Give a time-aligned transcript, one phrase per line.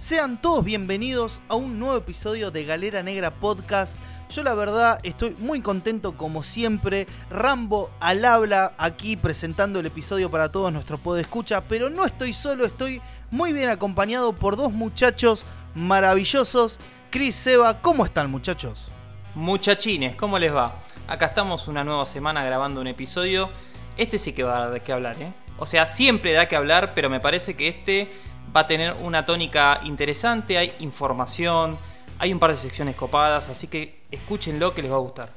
[0.00, 3.98] Sean todos bienvenidos a un nuevo episodio de Galera Negra Podcast.
[4.30, 7.06] Yo la verdad estoy muy contento como siempre.
[7.28, 12.64] Rambo al habla aquí presentando el episodio para todos nuestros escucha, pero no estoy solo,
[12.64, 15.44] estoy muy bien acompañado por dos muchachos
[15.74, 16.80] maravillosos.
[17.10, 18.86] Chris, Seba, ¿cómo están muchachos?
[19.34, 20.74] Muchachines, ¿cómo les va?
[21.08, 23.50] Acá estamos una nueva semana grabando un episodio.
[23.98, 25.34] Este sí que va a dar de qué hablar, ¿eh?
[25.58, 28.10] O sea, siempre da que hablar, pero me parece que este
[28.54, 31.76] va a tener una tónica interesante, hay información,
[32.18, 35.30] hay un par de secciones copadas, así que escúchenlo que les va a gustar.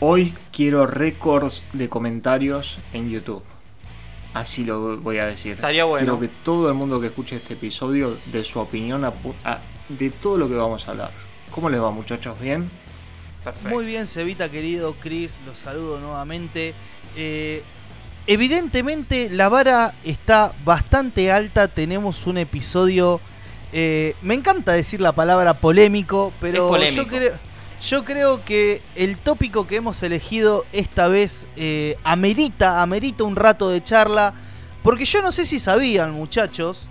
[0.00, 3.42] Hoy quiero récords de comentarios en YouTube.
[4.34, 5.52] Así lo voy a decir.
[5.52, 6.04] Estaría bueno.
[6.04, 9.06] Quiero que todo el mundo que escuche este episodio de su opinión
[9.88, 11.10] de todo lo que vamos a hablar.
[11.50, 12.40] ¿Cómo les va, muchachos?
[12.40, 12.70] ¿Bien?
[13.44, 13.68] Perfecto.
[13.68, 15.38] Muy bien, Cevita, querido Chris.
[15.44, 16.74] Los saludo nuevamente.
[17.14, 17.62] Eh,
[18.26, 23.20] Evidentemente la vara está bastante alta, tenemos un episodio,
[23.72, 27.32] eh, me encanta decir la palabra polémico, pero Yo, creo,
[27.82, 33.70] yo creo que el tópico que hemos elegido esta vez eh, amerita, amerita un rato
[33.70, 34.34] de charla,
[34.84, 36.86] porque yo no sé si sabían muchachos,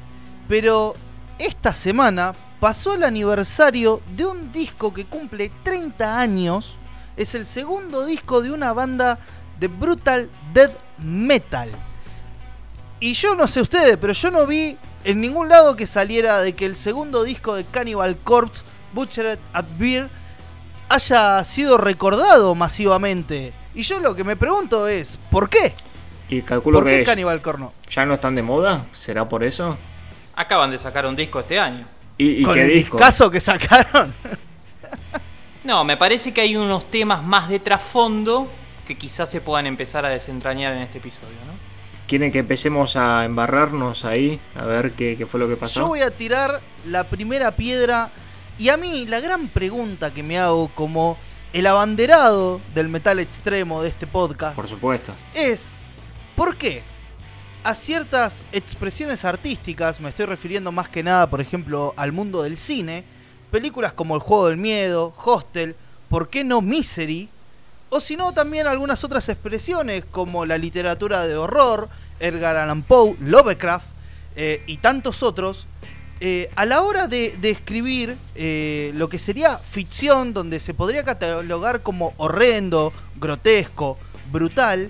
[0.49, 0.95] pero
[1.39, 6.75] esta semana pasó el aniversario de un disco que cumple 30 años,
[7.15, 9.17] es el segundo disco de una banda
[9.61, 11.69] de Brutal Dead Metal.
[12.99, 16.53] Y yo no sé ustedes, pero yo no vi en ningún lado que saliera de
[16.53, 20.09] que el segundo disco de Cannibal Corpse, Butchered at Beer,
[20.89, 23.53] haya sido recordado masivamente.
[23.75, 25.73] Y yo lo que me pregunto es, ¿por qué?
[26.27, 27.71] Y calculo ¿Por qué Cannibal Corno?
[27.89, 28.85] ¿Ya no están de moda?
[28.93, 29.77] ¿Será por eso?
[30.35, 31.85] Acaban de sacar un disco este año.
[32.17, 32.97] ¿Y, ¿Con qué el disco?
[32.97, 34.13] caso que sacaron?
[35.63, 38.47] no, me parece que hay unos temas más de trasfondo
[38.91, 41.53] que quizás se puedan empezar a desentrañar en este episodio, ¿no?
[42.07, 44.37] ¿Quieren que empecemos a embarrarnos ahí?
[44.53, 45.79] A ver qué, fue lo que pasó.
[45.79, 48.09] Yo voy a tirar la primera piedra
[48.57, 51.17] y a mí la gran pregunta que me hago como
[51.53, 54.57] el abanderado del metal extremo de este podcast.
[54.57, 55.13] Por supuesto.
[55.33, 55.71] Es,
[56.35, 56.83] ¿por qué?
[57.63, 62.57] A ciertas expresiones artísticas, me estoy refiriendo más que nada, por ejemplo, al mundo del
[62.57, 63.05] cine,
[63.51, 65.77] películas como El Juego del Miedo, Hostel,
[66.09, 67.29] ¿por qué no Misery?
[67.93, 71.89] O si no, también algunas otras expresiones como la literatura de horror,
[72.21, 73.85] Edgar Allan Poe, Lovecraft
[74.37, 75.67] eh, y tantos otros.
[76.21, 81.81] Eh, a la hora de, escribir eh, lo que sería ficción, donde se podría catalogar
[81.81, 83.97] como horrendo, grotesco,
[84.31, 84.89] brutal,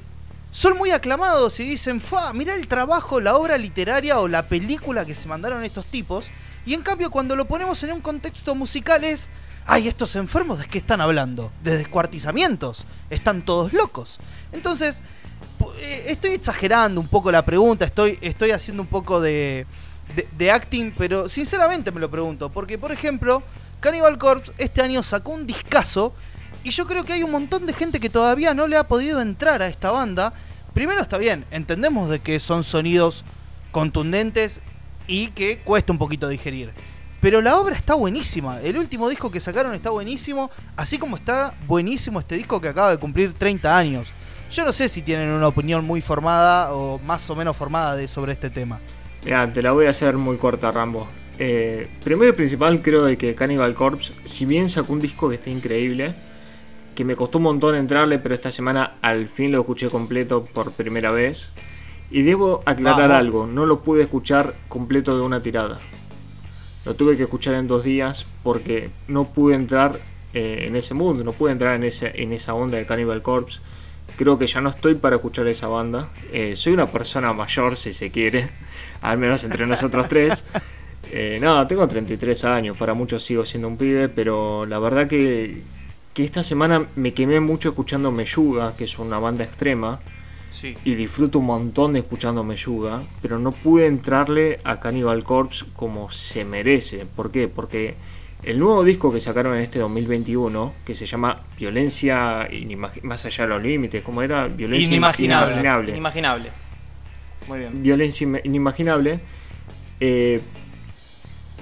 [0.51, 5.05] son muy aclamados y dicen, fa, mira el trabajo, la obra literaria o la película
[5.05, 6.25] que se mandaron estos tipos.
[6.67, 9.31] Y en cambio, cuando lo ponemos en un contexto musical es
[9.65, 11.51] ay, estos enfermos de qué están hablando?
[11.63, 12.85] De descuartizamientos.
[13.09, 14.19] Están todos locos.
[14.51, 15.01] Entonces,
[15.79, 19.65] eh, estoy exagerando un poco la pregunta, estoy, estoy haciendo un poco de,
[20.37, 22.51] de, acting, pero sinceramente me lo pregunto.
[22.51, 23.43] Porque, por ejemplo,
[23.79, 26.13] Cannibal Corpse este año sacó un discazo
[26.63, 29.21] y yo creo que hay un montón de gente que todavía no le ha podido
[29.21, 30.33] entrar a esta banda.
[30.73, 33.23] Primero está bien, entendemos de que son sonidos
[33.71, 34.61] contundentes
[35.07, 36.71] y que cuesta un poquito digerir.
[37.21, 38.59] Pero la obra está buenísima.
[38.61, 40.49] El último disco que sacaron está buenísimo.
[40.75, 44.07] Así como está buenísimo este disco que acaba de cumplir 30 años.
[44.51, 48.07] Yo no sé si tienen una opinión muy formada o más o menos formada de,
[48.07, 48.79] sobre este tema.
[49.23, 51.07] Mira, te la voy a hacer muy corta, Rambo.
[51.37, 55.35] Eh, primero y principal, creo de que Cannibal Corpse, si bien sacó un disco que
[55.35, 56.13] está increíble,
[56.95, 60.71] que me costó un montón entrarle, pero esta semana al fin lo escuché completo por
[60.71, 61.51] primera vez.
[62.09, 65.79] Y debo aclarar algo, no lo pude escuchar completo de una tirada.
[66.85, 69.99] Lo tuve que escuchar en dos días porque no pude entrar
[70.33, 73.59] eh, en ese mundo, no pude entrar en, ese, en esa onda de Cannibal Corpse.
[74.17, 76.09] Creo que ya no estoy para escuchar esa banda.
[76.31, 78.49] Eh, soy una persona mayor, si se quiere,
[79.01, 80.43] al menos entre nosotros tres.
[81.11, 85.61] Eh, no, tengo 33 años, para muchos sigo siendo un pibe, pero la verdad que,
[86.13, 89.99] que esta semana me quemé mucho escuchando Meyuga, que es una banda extrema.
[90.85, 96.11] Y disfruto un montón de escuchando Meyuga, pero no pude entrarle a Cannibal Corpse como
[96.11, 97.05] se merece.
[97.05, 97.47] ¿Por qué?
[97.47, 97.95] Porque
[98.43, 102.47] el nuevo disco que sacaron en este 2021, que se llama Violencia
[103.03, 104.47] más allá de los límites, ¿cómo era?
[104.47, 105.91] Violencia inimaginable.
[105.91, 106.51] Inimaginable.
[107.47, 107.83] Muy bien.
[107.83, 109.19] Violencia inimaginable.
[109.99, 110.41] Eh,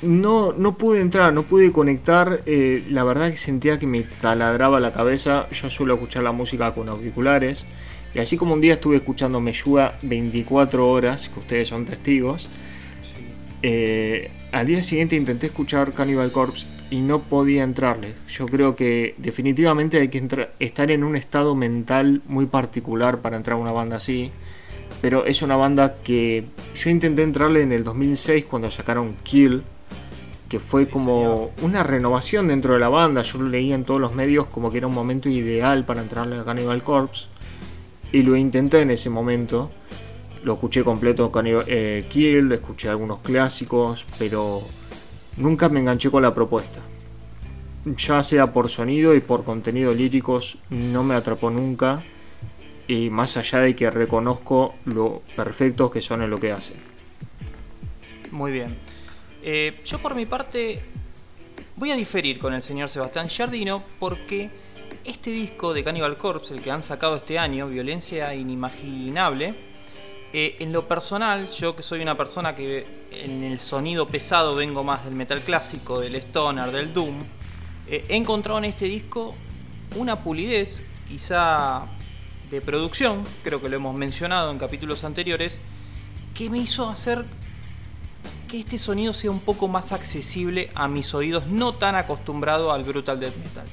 [0.02, 2.42] no, no pude entrar, no pude conectar.
[2.46, 5.48] Eh, la verdad que sentía que me taladraba la cabeza.
[5.52, 7.66] Yo suelo escuchar la música con auriculares.
[8.14, 12.48] Y así como un día estuve escuchando Meyuga 24 horas, que ustedes son testigos,
[13.62, 18.16] eh, al día siguiente intenté escuchar Cannibal Corpse y no podía entrarle.
[18.28, 20.26] Yo creo que definitivamente hay que
[20.60, 24.32] estar en un estado mental muy particular para entrar a una banda así.
[25.02, 26.46] Pero es una banda que
[26.76, 29.64] yo intenté entrarle en el 2006 cuando sacaron Kill.
[30.50, 33.22] que fue como una renovación dentro de la banda.
[33.22, 36.40] Yo lo leía en todos los medios como que era un momento ideal para entrarle
[36.40, 37.28] a Cannibal Corpse.
[38.12, 39.70] Y lo intenté en ese momento.
[40.44, 44.62] Lo escuché completo Cannibal, eh, Kill, escuché algunos clásicos, pero
[45.38, 46.82] nunca me enganché con la propuesta.
[47.86, 52.04] Ya sea por sonido y por contenido líricos, no me atrapó nunca.
[52.88, 56.78] Y más allá de que reconozco lo perfectos que son en lo que hacen.
[58.32, 58.76] Muy bien.
[59.44, 60.80] Eh, yo por mi parte
[61.76, 64.50] voy a diferir con el señor Sebastián Giardino porque
[65.04, 69.56] este disco de Cannibal Corpse, el que han sacado este año, Violencia Inimaginable,
[70.32, 74.84] eh, en lo personal, yo que soy una persona que en el sonido pesado vengo
[74.84, 77.24] más del metal clásico, del stoner, del doom,
[77.88, 79.36] eh, he encontrado en este disco
[79.96, 81.88] una pulidez, quizá
[82.52, 85.60] de producción, creo que lo hemos mencionado en capítulos anteriores,
[86.36, 87.26] que me hizo hacer
[88.48, 92.84] que este sonido sea un poco más accesible a mis oídos no tan acostumbrado al
[92.84, 93.66] brutal death metal.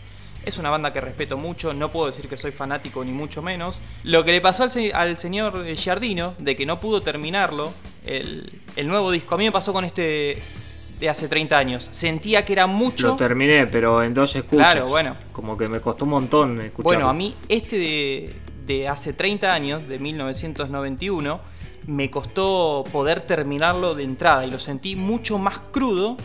[0.46, 3.80] Es una banda que respeto mucho, no puedo decir que soy fanático ni mucho menos.
[4.04, 7.72] Lo que le pasó al, señor Giardino, de que no pudo terminarlo,
[8.06, 10.40] el, nuevo disco, a mí me pasó con este
[11.00, 11.88] de hace 30 años.
[11.90, 13.08] Sentía que era mucho.
[13.08, 14.74] Lo terminé, pero en dos escuchas.
[14.74, 15.16] Claro, bueno.
[15.32, 16.96] Como que me costó un montón escucharlo.
[16.96, 18.36] Bueno, a mí este de,
[18.68, 21.40] de hace 30 años, de 1991,
[21.88, 26.16] me costó poder terminarlo de entrada y lo sentí mucho más crudo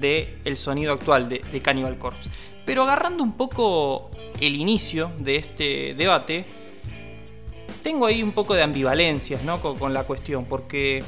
[0.00, 2.28] del el sonido actual de, de Cannibal Corpse.
[2.64, 4.10] Pero agarrando un poco
[4.40, 6.44] el inicio de este debate,
[7.82, 9.60] tengo ahí un poco de ambivalencias ¿no?
[9.60, 11.02] con, la cuestión, porque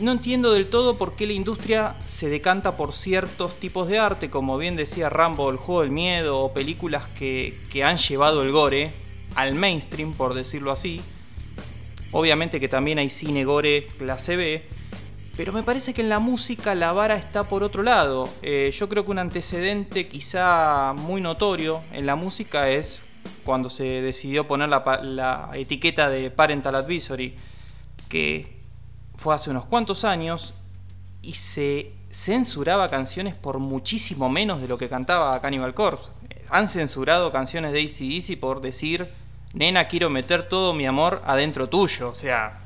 [0.00, 4.28] no entiendo del todo por qué la industria se decanta por ciertos tipos de arte,
[4.28, 8.50] como bien decía Rambo, el juego del miedo, o películas que, que han llevado el
[8.50, 8.92] gore
[9.36, 11.00] al mainstream, por decirlo así.
[12.12, 14.68] Obviamente que también hay cine gore clase B,
[15.36, 18.28] pero me parece que en la música la vara está por otro lado.
[18.42, 23.02] Eh, yo creo que un antecedente quizá muy notorio en la música es
[23.44, 27.36] cuando se decidió poner la, etiqueta de Parental Advisory,
[28.08, 28.56] que
[29.16, 30.54] fue hace unos cuantos años
[31.20, 36.10] y se censuraba canciones por muchísimo menos de lo que cantaba Cannibal Corpse.
[36.48, 39.06] Han censurado canciones de ACDC por decir,
[39.52, 42.08] nena, quiero meter todo mi amor adentro tuyo.
[42.08, 42.60] O sea,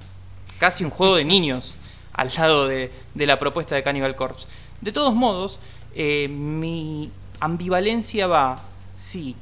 [0.59, 1.77] casi un juego de niños
[2.13, 4.47] al lado de, la propuesta de Cannibal Corpse.
[4.81, 5.59] De todos modos,
[5.95, 7.11] eh, mi
[7.41, 8.61] ambivalencia va,
[8.97, 9.37] sí,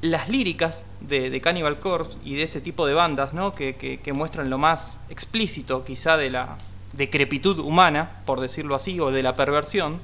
[0.00, 3.54] las líricas de, Cannibal Corpse y de ese tipo de bandas, ¿no?
[3.54, 6.56] que, muestran lo más explícito quizá de la
[6.92, 10.00] decrepitud humana, por decirlo así, o de la perversión,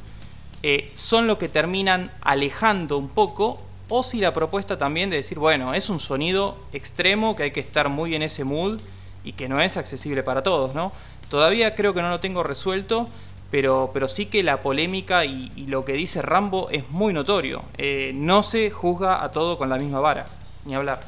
[0.62, 5.38] eh, son lo que terminan alejando un poco, o si la propuesta también de decir,
[5.38, 8.80] bueno, es un sonido extremo que hay que estar muy en ese mood
[9.24, 10.92] y que no es accesible para todos, ¿no?
[11.32, 13.08] Todavía creo que no lo tengo resuelto,
[13.50, 17.62] pero, pero sí que la polémica y, lo que dice Rambo es muy notorio.
[17.78, 20.26] Eh, no se juzga a todo con la misma vara,
[20.66, 21.00] ni hablar.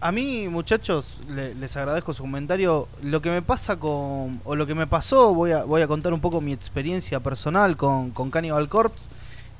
[0.00, 2.88] A mí, muchachos, les agradezco su comentario.
[3.02, 4.40] Lo que me pasa con.
[4.44, 7.76] o lo que me pasó, voy a, voy a contar un poco mi experiencia personal
[7.76, 9.08] con, con Cannibal Corpse.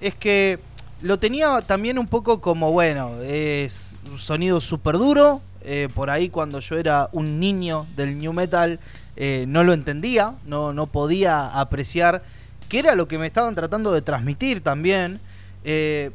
[0.00, 0.58] Es que
[1.02, 5.42] lo tenía también un poco como, bueno, es un sonido súper duro.
[5.60, 8.80] Eh, por ahí, cuando yo era un niño del new metal,
[9.20, 12.22] eh, no lo entendía, no, no podía apreciar
[12.68, 15.18] qué era lo que me estaban tratando de transmitir también.
[15.64, 16.12] Eh,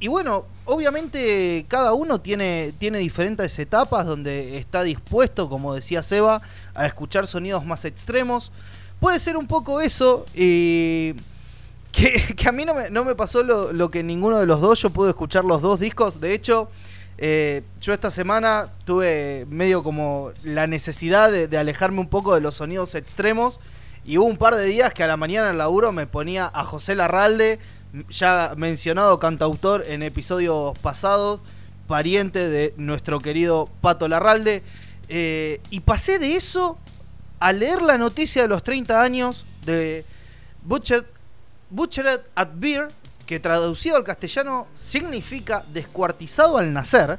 [0.00, 6.40] y bueno, obviamente cada uno tiene, tiene diferentes etapas donde está dispuesto, como decía Seba,
[6.74, 8.50] a escuchar sonidos más extremos.
[8.98, 11.12] Puede ser un poco eso, y
[11.92, 14.80] que, a mí no me, no me pasó lo, lo, que ninguno de los dos,
[14.80, 16.70] yo pude escuchar los dos discos, de hecho
[17.16, 22.56] eh, yo esta semana tuve medio como la necesidad de, alejarme un poco de los
[22.56, 23.60] sonidos extremos
[24.04, 26.64] y hubo un par de días que a la mañana en laburo me ponía a
[26.64, 27.58] José Larralde,
[28.10, 31.40] ya mencionado cantautor en episodios pasados,
[31.86, 34.62] pariente de nuestro querido Pato Larralde,
[35.08, 36.78] eh, y pasé de eso
[37.38, 40.04] a leer la noticia de los 30 años de
[40.64, 41.04] Butchered,
[41.70, 42.88] Butchered at Beer,
[43.26, 47.18] que traducido al castellano significa descuartizado al nacer.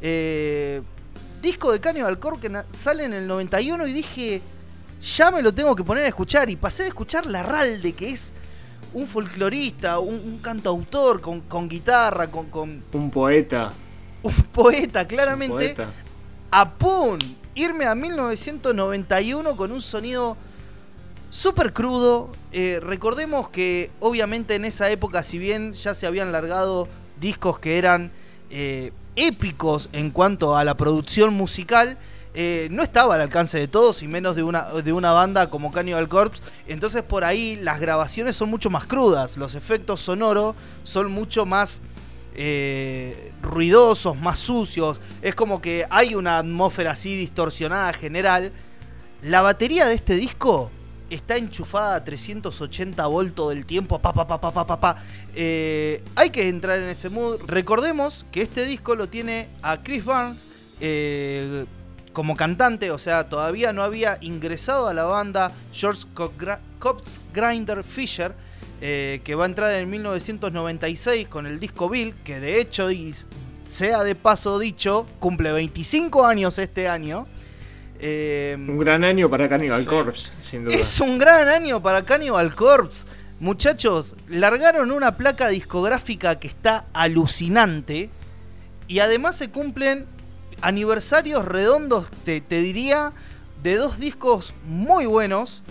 [0.00, 0.82] Eh,
[1.42, 4.42] disco de Cannibal Corpse que sale en el 91 y dije,
[5.00, 6.50] ya me lo tengo que poner a escuchar.
[6.50, 8.32] Y pasé de escuchar Larralde, que es
[8.92, 13.72] un folclorista, un, cantautor con, con guitarra, con, con, Un poeta.
[14.22, 15.76] Un poeta, claramente.
[16.50, 17.18] A pum,
[17.54, 20.36] irme a 1991 con un sonido
[21.30, 22.30] súper crudo.
[22.52, 26.88] Eh, recordemos que obviamente en esa época, si bien ya se habían largado
[27.20, 28.10] discos que eran
[28.50, 31.98] eh, épicos en cuanto a la producción musical,
[32.34, 35.72] eh, no estaba al alcance de todos y menos de una, de una banda como
[35.72, 36.42] Cannibal Corpse.
[36.66, 40.54] Entonces por ahí las grabaciones son mucho más crudas, los efectos sonoros
[40.84, 41.80] son mucho más
[43.42, 45.00] ruidosos, más sucios.
[45.22, 48.52] Es como que hay una atmósfera así distorsionada general.
[49.22, 50.70] La batería de este disco
[51.10, 53.98] está enchufada a 380 volts todo el tiempo.
[53.98, 54.96] Pa, pa, pa, pa, pa, pa.
[55.34, 57.40] Eh, hay que entrar en ese mood.
[57.46, 60.44] Recordemos que este disco lo tiene a Chris Barnes
[60.80, 61.66] eh,
[62.12, 66.04] como cantante, o sea, todavía no había ingresado a la banda George
[66.78, 68.34] Cops Grinder Fisher,
[68.80, 73.14] eh, que va a entrar en 1996 con el disco Bill, que de hecho, y
[73.68, 77.26] sea de paso dicho, cumple 25 años este año.
[78.00, 80.74] Un gran año para Cannibal Corpse, sin duda.
[80.74, 83.06] Es un gran año para Cannibal Corpse.
[83.40, 88.10] Muchachos, largaron una placa discográfica que está alucinante.
[88.88, 90.06] Y además se cumplen
[90.60, 93.12] aniversarios redondos, te, diría,
[93.62, 95.62] de dos discos muy buenos.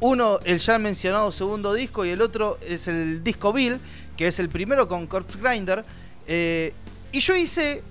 [0.00, 3.78] Uno, el ya mencionado segundo disco, y el otro es el disco Bill,
[4.16, 5.84] que es el primero con Corpse Grinder.
[6.26, 6.72] Eh,
[7.12, 7.82] y yo hice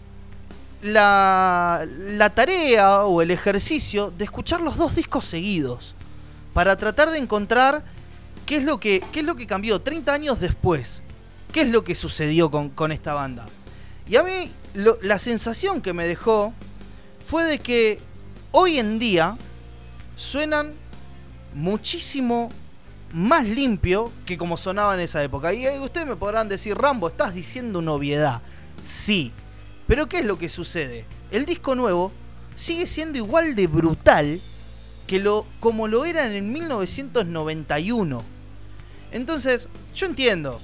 [0.81, 5.95] la, la tarea o el ejercicio de escuchar los dos discos seguidos.
[6.53, 7.83] Para tratar de encontrar
[8.45, 11.01] qué es lo que, qué es lo que cambió 30 años después.
[11.51, 13.47] ¿Qué es lo que sucedió con, con esta banda?
[14.07, 16.53] Y a mí la sensación que me dejó
[17.27, 17.99] fue de que
[18.51, 19.37] hoy en día
[20.15, 20.73] suenan
[21.53, 22.49] muchísimo
[23.13, 25.53] más limpio que como sonaba en esa época.
[25.53, 28.41] Y ustedes me podrán decir, Rambo, estás diciendo una obviedad.
[28.83, 29.31] Sí,
[29.91, 31.03] pero ¿qué es lo que sucede?
[31.31, 32.13] El disco nuevo
[32.55, 34.39] sigue siendo igual de brutal
[35.05, 38.23] que lo, como lo era en 1991.
[39.11, 40.61] Entonces, yo entiendo,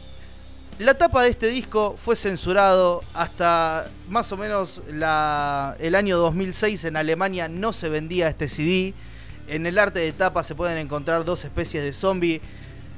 [0.80, 6.96] la tapa de este disco fue censurado hasta más o menos el año 2006 en
[6.96, 8.94] Alemania no se vendía este CD.
[9.50, 12.40] En el arte de tapa se pueden encontrar dos especies de zombie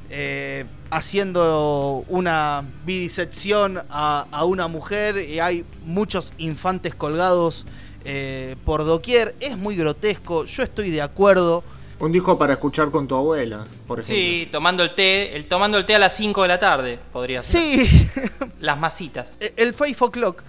[0.10, 7.66] eh, haciendo una bidisección a, una mujer y hay muchos infantes colgados
[8.06, 9.36] eh, por doquier.
[9.40, 11.64] Es muy grotesco, yo estoy de acuerdo.
[12.00, 14.16] Un disco para escuchar con tu abuela, por ejemplo.
[14.16, 17.42] Sí, tomando el té, el, tomando el té a las 5 de la tarde, podría
[17.42, 17.62] ser.
[17.62, 18.10] Sí.
[18.62, 19.38] Las masitas.
[19.40, 20.44] E, el 5 o'clock.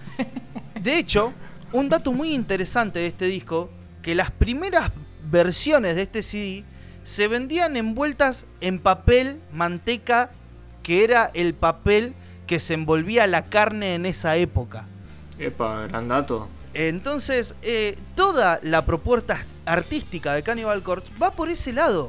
[0.81, 1.33] De hecho,
[1.73, 3.69] un dato muy interesante de este disco,
[4.01, 4.91] que las primeras
[5.31, 6.65] versiones de este CD
[7.03, 10.31] se vendían envueltas en papel manteca,
[10.83, 12.15] que era el papel
[12.47, 14.87] que se envolvía la carne en esa época.
[15.39, 16.49] Epa, gran dato.
[16.75, 22.09] Entonces, eh, toda la propuesta artística de Cannibal Corpse va por ese lado.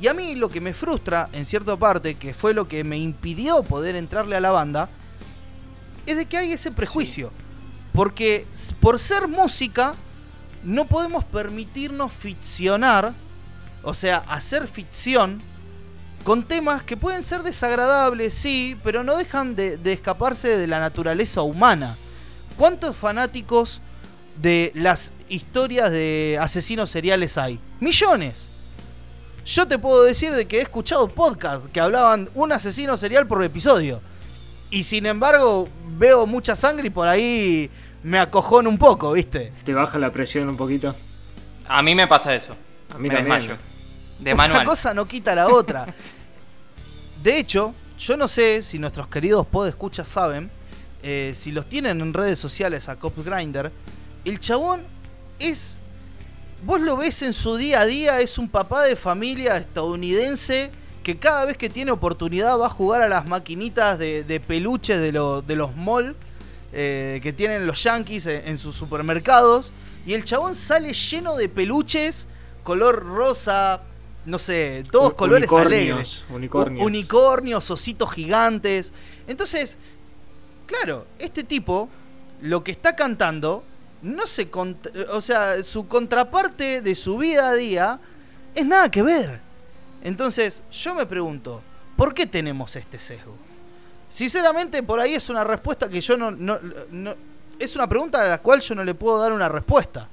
[0.00, 2.98] Y a mí lo que me frustra, en cierta parte, que fue lo que me
[2.98, 4.88] impidió poder entrarle a la banda,
[6.06, 7.30] es de que hay ese prejuicio.
[7.92, 8.44] Porque
[8.80, 9.94] por ser música,
[10.64, 13.12] no podemos permitirnos ficcionar,
[13.84, 15.40] o sea, hacer ficción
[16.24, 21.42] con temas que pueden ser desagradables, sí, pero no dejan de escaparse de la naturaleza
[21.42, 21.96] humana.
[22.56, 23.80] ¿Cuántos fanáticos
[24.40, 27.58] de las historias de asesinos seriales hay?
[27.80, 28.48] Millones.
[29.44, 33.42] Yo te puedo decir de que he escuchado podcasts que hablaban un asesino serial por
[33.42, 34.00] episodio.
[34.70, 37.70] Y sin embargo, veo mucha sangre y por ahí
[38.02, 39.52] me acojono un poco, ¿viste?
[39.64, 40.94] ¿Te baja la presión un poquito?
[41.66, 42.56] A mí me pasa eso.
[42.94, 43.58] A mí me también.
[44.18, 45.86] De Una cosa no quita la otra.
[47.22, 50.50] De hecho, yo no sé si nuestros queridos podescuchas saben
[51.02, 53.70] eh, si los tienen en redes sociales a Cop Grinder,
[54.24, 54.82] el chabón
[55.38, 55.78] es.
[56.62, 60.70] Vos lo ves en su día a día, es un papá de familia estadounidense
[61.02, 65.12] que cada vez que tiene oportunidad va a jugar a las maquinitas de, peluches de,
[65.46, 66.16] de los malls
[66.76, 69.72] eh, que tienen los yankees en, sus supermercados.
[70.06, 72.26] Y el chabón sale lleno de peluches,
[72.64, 73.82] color rosa,
[74.24, 76.24] no sé, todos colores alegres.
[76.30, 76.86] Unicornios.
[76.86, 78.92] Unicornios, ositos gigantes.
[79.26, 79.78] Entonces,
[80.66, 81.88] Claro, este tipo
[82.40, 83.64] lo que está cantando
[84.02, 84.50] no se
[85.10, 88.00] o sea, su contraparte de su vida a día
[88.54, 89.40] es nada que ver.
[90.02, 91.62] Entonces, yo me pregunto,
[91.96, 93.34] ¿por qué tenemos este sesgo?
[94.10, 96.58] Sinceramente, por ahí es una respuesta que yo no, no,
[97.58, 100.08] es una pregunta a la cual yo no le puedo dar una respuesta.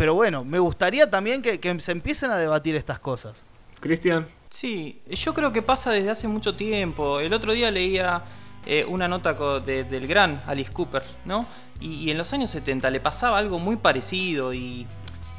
[0.00, 3.44] Pero bueno, me gustaría también que, que se empiecen a debatir estas cosas.
[3.80, 4.26] Cristian.
[4.48, 7.20] Sí, yo creo que pasa desde hace mucho tiempo.
[7.20, 8.24] El otro día leía
[8.64, 11.44] eh, una nota del gran Alice Cooper, ¿no?
[11.80, 14.86] Y, en los años 70 le pasaba algo muy parecido y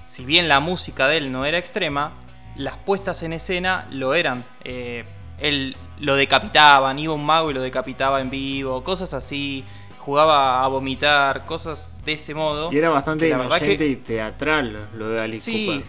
[0.05, 2.11] si bien la música de él no era extrema,
[2.55, 4.45] las puestas en escena lo eran.
[4.63, 5.05] Eh,
[5.39, 9.65] él lo decapitaban, iba un mago y lo decapitaba en vivo, cosas así,
[10.01, 12.71] jugaba a vomitar, cosas de ese modo.
[12.73, 15.83] Y era bastante inocente que- y teatral lo de Alice Sí, Cooper.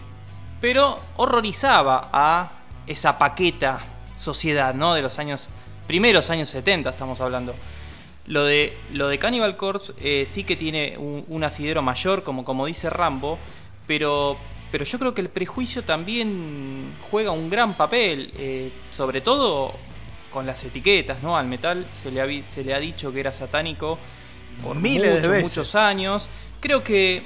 [0.61, 2.51] pero horrorizaba a
[2.87, 3.79] esa paqueta
[4.17, 4.93] sociedad, ¿no?
[4.93, 5.49] De los años,
[5.87, 7.53] primeros años 70 estamos hablando.
[8.27, 12.45] Lo de, lo de Cannibal Corpse eh, sí que tiene un, un asidero mayor, como,
[12.45, 13.37] como dice Rambo,
[13.87, 14.37] pero,
[14.71, 19.73] pero yo creo que el prejuicio también juega un gran papel, eh, sobre todo
[20.33, 21.37] con las etiquetas, ¿no?
[21.37, 23.97] Al metal se le, ha, se le ha dicho que era satánico
[24.63, 25.43] por Miles de muchos, veces.
[25.57, 26.27] muchos años.
[26.59, 27.21] Creo que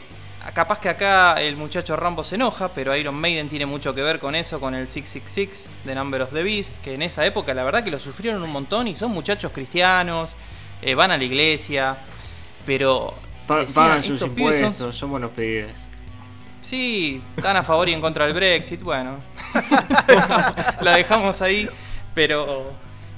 [0.54, 4.20] capaz que acá el muchacho Rambo se enoja, pero Iron Maiden tiene mucho que ver
[4.20, 7.64] con eso, con el 666 de Number of the Beast, que en esa época la
[7.64, 10.30] verdad que lo sufrieron un montón y son muchachos cristianos,
[10.82, 11.98] eh, van a la iglesia,
[12.66, 13.14] pero...
[13.48, 15.88] Pa- pagan sus "Estos pibes son- impuestos, son buenos pibes.
[16.62, 19.18] Sí, están a favor y en contra del Brexit, bueno.
[20.82, 21.70] la dejamos ahí,
[22.14, 22.72] pero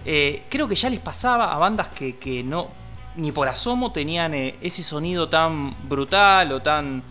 [0.06, 2.70] eh, creo que ya les pasaba a bandas que, que no,
[3.15, 7.03] ni por asomo tenían eh, ese sonido tan brutal o tan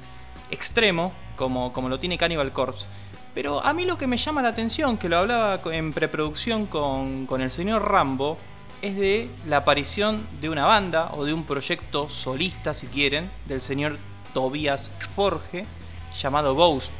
[0.50, 2.86] extremo como, como lo tiene Cannibal Corpse.
[3.34, 7.26] Pero a mí lo que me llama la atención, que lo hablaba en preproducción con,
[7.26, 8.36] con el señor Rambo,
[8.82, 13.60] es de la aparición de una banda o de un proyecto solista, si quieren, del
[13.60, 13.96] señor
[14.34, 15.66] Tobias Forge,
[16.20, 16.92] llamado Ghost.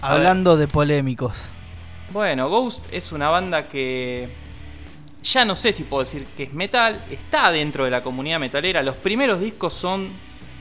[0.00, 1.46] Hablando de polémicos.
[2.12, 4.28] Bueno, Ghost es una banda que
[5.22, 8.82] ya no sé si puedo decir que es metal, está dentro de la comunidad metalera.
[8.82, 10.08] Los primeros discos son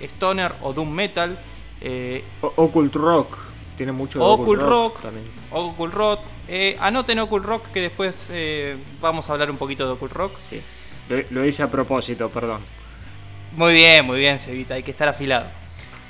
[0.01, 1.37] stoner o doom metal,
[1.81, 3.37] eh, Occult Rock,
[3.77, 5.01] tiene mucho de Occult Rock.
[5.01, 5.27] también.
[5.51, 6.19] Occult Rock.
[6.47, 10.33] eh, anoten Occult Rock que después eh, vamos a hablar un poquito de Occult Rock.
[10.49, 10.61] Sí.
[11.09, 12.61] Lo, lo hice a propósito, perdón.
[13.55, 15.45] Muy bien, muy bien, Sevita, hay que estar afilado.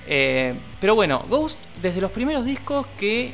[0.07, 3.33] Eh, pero bueno, Ghost, desde los primeros discos que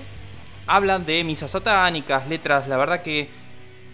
[0.68, 3.30] hablan de misas satánicas, letras, la verdad que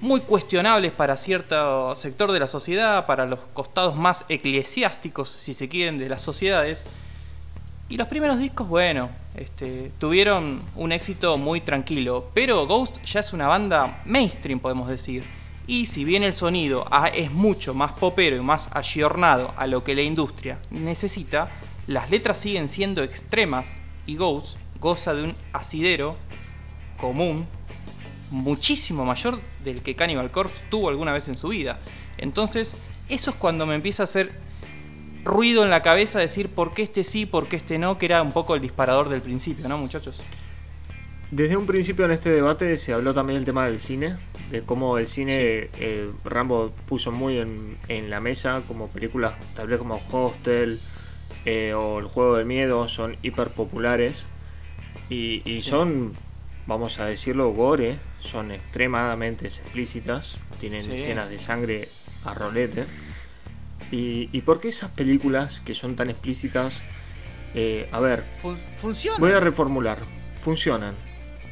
[0.01, 5.69] muy cuestionables para cierto sector de la sociedad, para los costados más eclesiásticos, si se
[5.69, 6.85] quieren, de las sociedades.
[7.89, 13.33] Y los primeros discos, bueno, este, tuvieron un éxito muy tranquilo, pero Ghost ya es
[13.33, 15.23] una banda mainstream, podemos decir.
[15.67, 19.95] Y si bien el sonido es mucho más popero y más ayornado a lo que
[19.95, 21.51] la industria necesita,
[21.87, 23.65] las letras siguen siendo extremas
[24.05, 26.17] y Ghost goza de un asidero
[26.97, 27.47] común
[28.31, 31.79] muchísimo mayor del que Cannibal Corpse tuvo alguna vez en su vida.
[32.17, 32.75] Entonces,
[33.09, 34.31] eso es cuando me empieza a hacer
[35.23, 38.21] ruido en la cabeza decir por qué este sí, por qué este no, que era
[38.21, 40.19] un poco el disparador del principio, ¿no, muchachos?
[41.29, 44.15] Desde un principio en este debate se habló también el tema del cine,
[44.49, 49.67] de cómo el cine eh, Rambo puso muy en, en la mesa, como películas tal
[49.67, 50.79] vez como Hostel
[51.43, 54.25] eh, o El Juego del Miedo son hiper populares
[55.09, 56.13] y, y son,
[56.65, 60.91] vamos a decirlo, gore, son extremadamente explícitas, tienen Sí.
[60.93, 61.89] escenas de sangre
[62.25, 62.85] a rolete.
[63.91, 66.81] Y, ¿Y por qué esas películas que son tan explícitas?
[67.53, 68.57] eh, a ver, Fun-.
[69.19, 69.97] Voy a reformular.
[70.41, 70.93] Funcionan.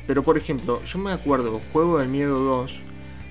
[0.06, 2.82] Pero por ejemplo, yo me acuerdo, Juego del Miedo 2,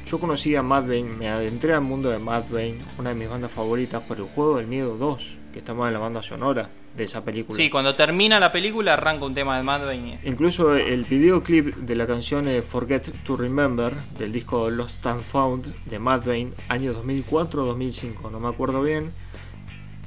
[0.07, 3.29] yo conocí a Mad Bane, me adentré al mundo de Mad Bane, una de mis
[3.29, 7.05] bandas favoritas, por el Juego del Miedo 2, que estamos en la banda sonora de
[7.05, 7.57] esa película.
[7.57, 10.19] Sí, cuando termina la película arranca un tema de Mad Bane.
[10.25, 15.75] Incluso el videoclip de la canción eh, Forget to Remember del disco Lost and Found
[15.87, 19.11] de Mad Bane, año 2004 o 2005, no me acuerdo bien.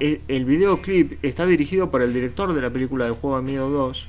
[0.00, 3.68] El, el videoclip está dirigido por el director de la película del Juego de Miedo
[3.68, 4.08] 2,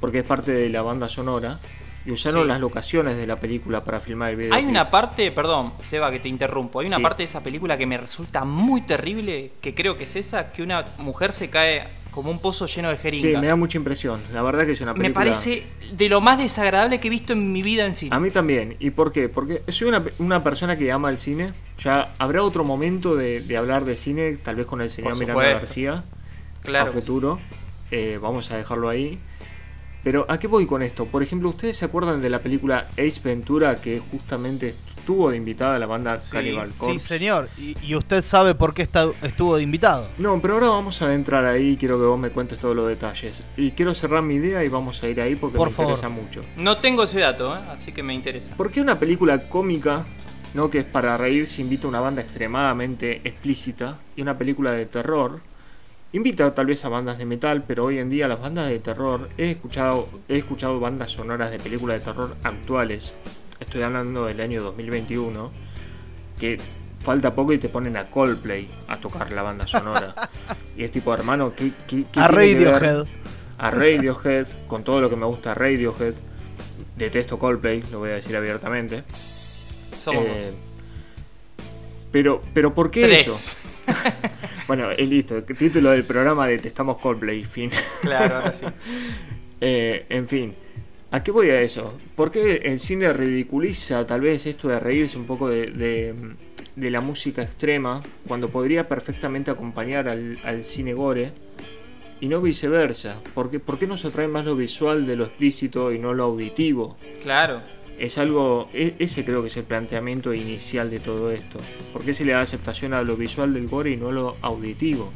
[0.00, 1.60] porque es parte de la banda sonora,
[2.04, 2.48] y usaron Sí.
[2.48, 4.58] las locaciones de la película para filmar el videoclip.
[4.64, 6.80] Hay una parte, perdón, Seba, que te interrumpo.
[6.80, 7.02] Hay una Sí.
[7.02, 10.62] parte de esa película que me resulta muy terrible, que creo que es esa, que
[10.62, 11.84] una mujer se cae
[12.18, 13.40] como un pozo lleno de Sí, jeringas.
[13.40, 14.20] me da mucha impresión.
[14.32, 15.24] La verdad que es una Me película.
[15.24, 18.14] parece de lo más desagradable que he visto en mi vida en cine.
[18.14, 18.76] A mí también.
[18.80, 19.28] ¿Y por qué?
[19.28, 21.52] Porque soy una, una persona que ama el cine.
[21.78, 25.42] Ya habrá otro momento de, de hablar de cine, tal vez con el señor Miranda.
[25.44, 26.02] García,
[26.62, 26.90] claro.
[26.90, 27.00] a sí.
[27.00, 27.38] futuro.
[27.92, 29.20] Eh, vamos a dejarlo ahí.
[30.04, 31.06] Pero ¿a qué voy con esto?
[31.06, 34.74] Por ejemplo, ¿ustedes se acuerdan de la película Ace Ventura que justamente
[35.08, 36.98] estuvo de invitada a la banda Sí, Cannibal Sí, Corpse?
[37.18, 37.48] señor.
[37.56, 40.10] Y, y usted sabe por qué está- estuvo de invitado.
[40.18, 43.42] No, pero ahora vamos a adentrar ahí, quiero que vos me cuentes todos los detalles.
[43.56, 45.92] Y quiero cerrar mi idea y vamos a ir ahí porque Por me favor.
[45.94, 46.42] interesa mucho.
[46.58, 47.58] No tengo ese dato, ¿eh?
[47.70, 48.54] así que me interesa.
[48.54, 50.04] ¿Por qué una película cómica,
[50.52, 54.84] no que es para reírse, invita a una banda extremadamente explícita y una película de
[54.84, 55.40] terror?
[56.12, 59.28] Invita tal vez a bandas de metal, pero hoy en día las bandas de terror,
[59.38, 63.14] he escuchado, he escuchado bandas sonoras de películas de terror actuales,
[63.60, 65.52] estoy hablando del año 2021,
[66.38, 66.60] que
[67.00, 70.14] falta poco y te ponen a Coldplay a tocar la banda sonora.
[70.76, 73.06] y es tipo, hermano, ¿qué, qué, qué A tiene que ver Radiohead.
[73.58, 76.14] a Radiohead, con todo lo que me gusta Radiohead.
[76.96, 79.04] Detesto Coldplay, lo voy a decir abiertamente.
[80.00, 80.52] Somos Eh,
[82.10, 83.26] pero, pero ¿por qué tres.
[83.26, 83.56] eso?
[84.66, 85.42] Bueno, es listo.
[85.44, 87.70] Título del programa Detestamos Coldplay, fin.
[88.02, 88.66] Claro, ahora sí.
[89.60, 90.54] Eh, en fin,
[91.10, 91.94] ¿a qué voy a eso?
[92.16, 96.14] ¿Por qué el cine ridiculiza tal vez esto de reírse un poco de, de-
[96.76, 101.32] de la música extrema cuando podría perfectamente acompañar al, al cine gore
[102.20, 103.16] y no viceversa?
[103.34, 106.24] ¿Por qué, por qué nos atrae más lo visual de lo explícito y no lo
[106.24, 106.96] auditivo?
[107.22, 107.62] Claro.
[107.98, 111.58] Es algo, e- ese creo que es el planteamiento inicial de todo esto.
[111.92, 114.36] ¿Por qué se le da aceptación a lo visual del gore y no a lo
[114.40, 115.12] auditivo?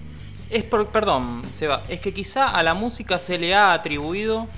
[0.50, 4.48] Es por, perdón, Seba, es que quizá a la música se le ha atribuido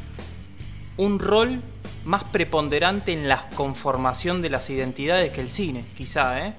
[0.96, 1.62] un rol
[2.04, 6.54] más preponderante en la conformación de las identidades que el cine, quizá, ¿eh?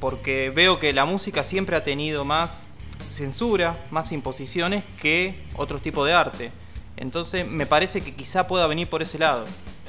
[0.00, 2.66] Porque veo que la música siempre ha tenido más
[3.08, 6.50] censura, más imposiciones que otros tipos de arte.
[6.96, 9.46] Entonces me parece que quizá pueda venir por ese lado.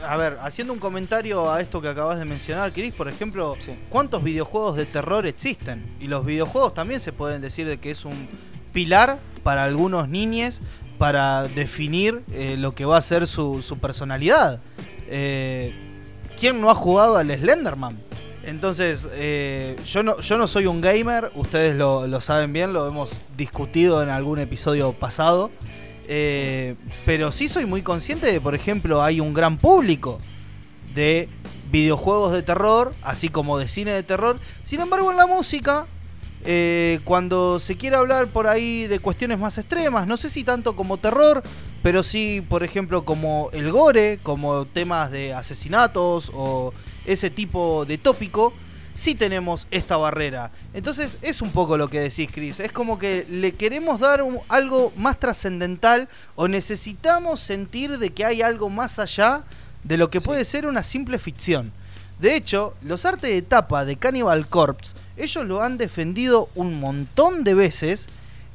[0.08, 3.72] A ver, haciendo un comentario a esto que acabas de mencionar, Chris, por ejemplo, Sí.
[3.90, 5.96] ¿cuántos videojuegos de terror existen?
[6.00, 8.28] Y los videojuegos también se pueden decir de que es un
[8.74, 10.62] pilar para algunos niños
[10.98, 14.60] para definir eh, lo que va a ser su, personalidad.
[15.08, 15.74] Eh,
[16.40, 17.98] ¿Quién no ha jugado al Slenderman?
[18.44, 24.02] Entonces, eh, yo, no, soy un gamer, ustedes lo, lo saben bien, lo hemos discutido
[24.02, 25.52] en algún episodio pasado.
[26.08, 30.20] Pero sí soy muy consciente de, por ejemplo, hay un gran público
[30.96, 31.28] de
[31.70, 34.40] videojuegos de terror, así como de cine de terror.
[34.64, 35.86] Sin embargo, en la música,
[36.50, 40.78] eh, cuando se quiere hablar por ahí de cuestiones más extremas, no sé si tanto
[40.78, 41.44] como terror,
[41.84, 46.74] pero sí, por ejemplo, como el gore, como temas de asesinatos o
[47.06, 48.54] ese tipo de tópico,
[48.94, 50.52] sí tenemos esta barrera.
[50.74, 52.62] Entonces es un poco lo que decís, Chris.
[52.62, 58.24] Es como que le queremos dar un- algo más trascendental o necesitamos sentir de que
[58.26, 59.44] hay algo más allá
[59.84, 60.26] de lo que Sí.
[60.26, 61.72] puede ser una simple ficción.
[62.20, 67.44] De hecho, los artes de tapa de Cannibal Corpse, ellos lo han defendido un montón
[67.44, 68.08] de veces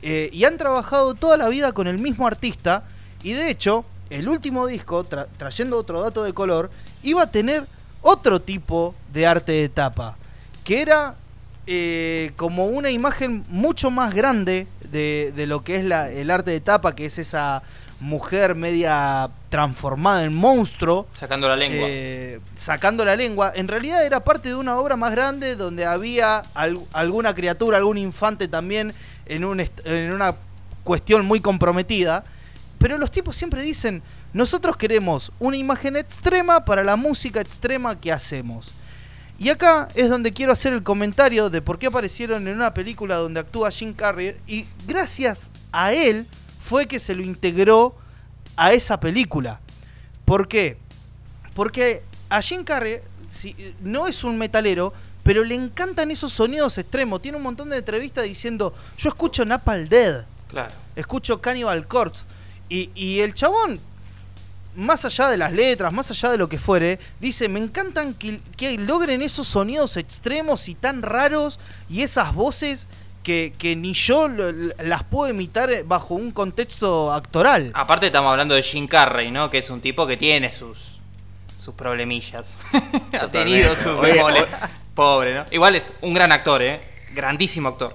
[0.02, 2.84] eh, y han trabajado toda la vida con el mismo artista.
[3.22, 6.70] Y de hecho, el último disco, tra- trayendo otro dato de color,
[7.04, 7.64] iba a tener
[8.00, 10.16] otro tipo de arte de tapa,
[10.64, 11.14] que era
[11.68, 16.50] eh, como una imagen mucho más grande de, de lo que es la- el arte
[16.50, 17.62] de tapa, que es esa
[18.02, 21.06] mujer media transformada en monstruo.
[21.14, 21.86] Sacando la lengua.
[21.88, 26.42] Eh, sacando la lengua, en realidad era parte de una obra más grande donde había
[26.54, 28.92] al- alguna criatura, algún infante también
[29.26, 30.34] en, un en una
[30.84, 32.24] cuestión muy comprometida.
[32.78, 38.10] Pero los tipos siempre dicen, nosotros queremos una imagen extrema para la música extrema que
[38.10, 38.72] hacemos.
[39.38, 43.16] Y acá es donde quiero hacer el comentario de por qué aparecieron en una película
[43.16, 46.26] donde actúa Jim Carrey y gracias a él
[46.64, 47.96] fue que se lo integró
[48.56, 49.60] a esa película.
[50.24, 50.76] ¿Por qué?
[51.54, 57.22] Porque a Jim Carrey si- no es un metalero, pero le encantan esos sonidos extremos.
[57.22, 60.74] Tiene un montón de entrevistas diciendo, yo escucho Napalm Dead, Claro.
[60.96, 62.24] escucho Cannibal Corpse.
[62.68, 63.78] Y, y el chabón,
[64.74, 68.40] más allá de las letras, más allá de lo que fuere, dice, me encantan que,
[68.56, 72.86] que logren esos sonidos extremos y tan raros y esas voces
[73.22, 77.70] que, que ni yo lo- las puedo imitar bajo un contexto actoral.
[77.74, 79.50] Aparte estamos hablando de Jim Carrey, ¿no?
[79.50, 80.78] Que es un tipo que tiene sus
[81.60, 82.58] sus problemillas.
[83.20, 84.44] ha tenido sus bemoles.
[84.94, 85.44] Pobre, ¿no?
[85.52, 86.80] Igual es un gran actor, ¿eh?
[87.14, 87.94] Grandísimo actor.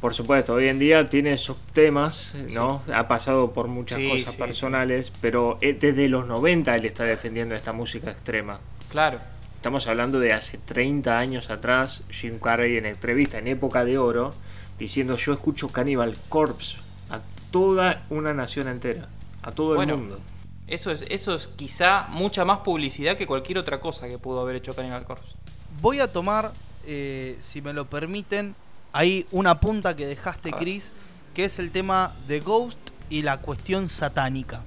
[0.00, 2.82] Por supuesto, hoy en día tiene sus temas, ¿no?
[2.94, 7.04] Ha pasado por muchas Sí, cosas sí, personales, pero eh, desde los 90 él está
[7.04, 8.58] defendiendo esta música extrema.
[8.90, 9.18] Claro.
[9.64, 14.34] Estamos hablando de hace 30 años atrás, Jim Carrey en entrevista en época de oro,
[14.78, 16.76] diciendo yo escucho Cannibal Corpse
[17.08, 19.08] a toda una nación entera,
[19.40, 19.94] a todo Bueno.
[19.94, 20.20] el mundo.
[20.66, 24.56] Eso es, eso es quizá mucha más publicidad que cualquier otra cosa que pudo haber
[24.56, 25.32] hecho Cannibal Corpse.
[25.80, 26.52] Voy a tomar,
[26.86, 28.54] eh, si me lo permiten,
[28.92, 30.52] ahí una punta que dejaste.
[30.52, 30.92] Chris,
[31.32, 34.62] que es el tema de Ghost y la cuestión satánica.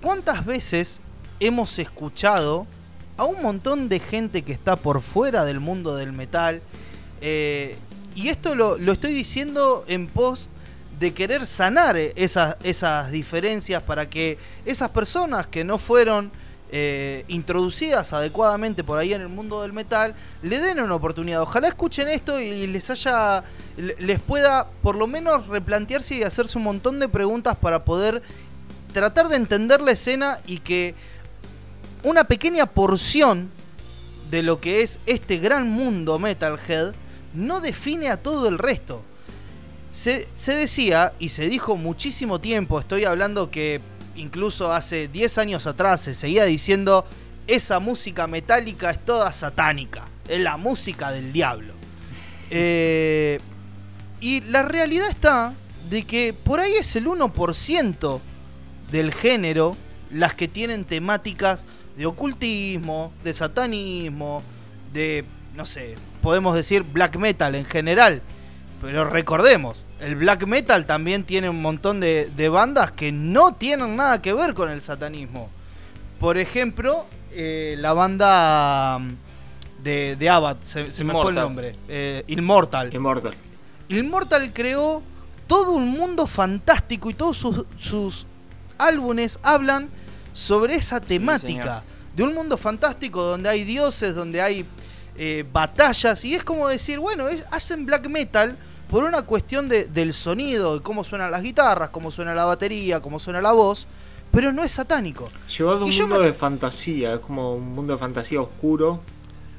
[0.00, 1.02] ¿Cuántas veces
[1.38, 2.66] hemos escuchado
[3.16, 6.60] a un montón de gente que está por fuera del mundo del metal?
[7.20, 7.76] eh,
[8.14, 10.48] y esto lo, lo estoy diciendo en pos
[10.98, 16.30] de querer sanar esas, esas diferencias para que esas personas que no fueron
[16.72, 21.42] eh, introducidas adecuadamente por ahí en el mundo del metal le den una oportunidad.
[21.42, 23.44] Ojalá escuchen esto y les haya
[23.76, 28.22] le- les pueda por lo menos replantearse y hacerse un montón de preguntas para poder
[28.94, 30.94] tratar de entender la escena y que
[32.02, 33.50] una pequeña porción
[34.30, 36.94] de lo que es este gran mundo Metalhead
[37.34, 39.02] no define a todo el resto.
[39.92, 43.80] Se, se decía y se dijo muchísimo tiempo, estoy hablando que
[44.16, 47.04] incluso hace 10 años atrás se seguía diciendo
[47.46, 51.74] esa música metálica es toda satánica, es la música del diablo.
[52.48, 53.40] Eh,
[54.20, 55.52] Y la realidad está
[55.90, 58.20] de que por ahí es el 1%
[58.90, 59.76] del género
[60.10, 61.64] las que tienen temáticas
[61.96, 64.42] de ocultismo, de satanismo,
[64.92, 68.22] de, no sé, podemos decir black metal en general.
[68.80, 73.96] Pero recordemos, el black metal también tiene un montón de, de bandas que no tienen
[73.96, 75.48] nada que ver con el satanismo.
[76.20, 79.14] Por ejemplo, eh, la banda mm,
[79.82, 82.92] de, de Abad, se, se me fue el nombre, eh, Immortal.
[82.94, 83.34] Immortal.
[83.88, 85.02] Immortal creó
[85.46, 88.26] todo un mundo fantástico y todos sus, sus
[88.78, 89.88] álbumes hablan
[90.36, 91.82] sobre esa temática.
[92.14, 94.64] de un mundo fantástico donde hay dioses, donde hay
[95.18, 96.24] eh, batallas.
[96.24, 98.56] Y es como decir, bueno, es- hacen black metal
[98.88, 103.00] por una cuestión de- del sonido, de cómo suenan las guitarras, cómo suena la batería,
[103.00, 103.86] cómo suena la voz.
[104.30, 105.28] Pero no es satánico.
[105.56, 109.00] Llevado a un mundo me- de fantasía, es como un mundo de fantasía oscuro,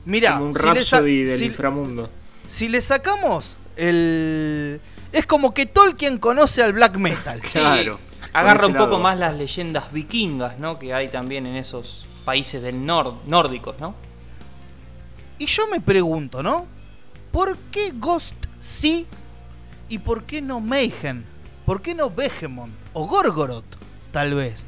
[0.05, 2.09] Mira, como un si, Rhapsody del si- inframundo.
[2.47, 4.79] si le sacamos el...
[5.11, 7.41] Es como que Tolkien conoce al black metal.
[7.51, 7.99] Claro.
[8.38, 9.00] Agarra un poco lado.
[9.00, 10.78] más las leyendas vikingas, ¿no?
[10.78, 13.95] Que hay también en esos países del nor nórdicos, ¿no?
[15.39, 16.67] Y yo me pregunto, ¿no?
[17.32, 19.08] ¿Por qué Ghost sí
[19.89, 21.23] y por qué no Mayhem?
[21.65, 23.65] ¿Por qué no Behemoth o Gorgoroth,
[24.12, 24.67] tal vez?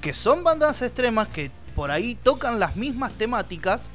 [0.00, 3.90] Que son bandas extremas que por ahí tocan las mismas temáticas.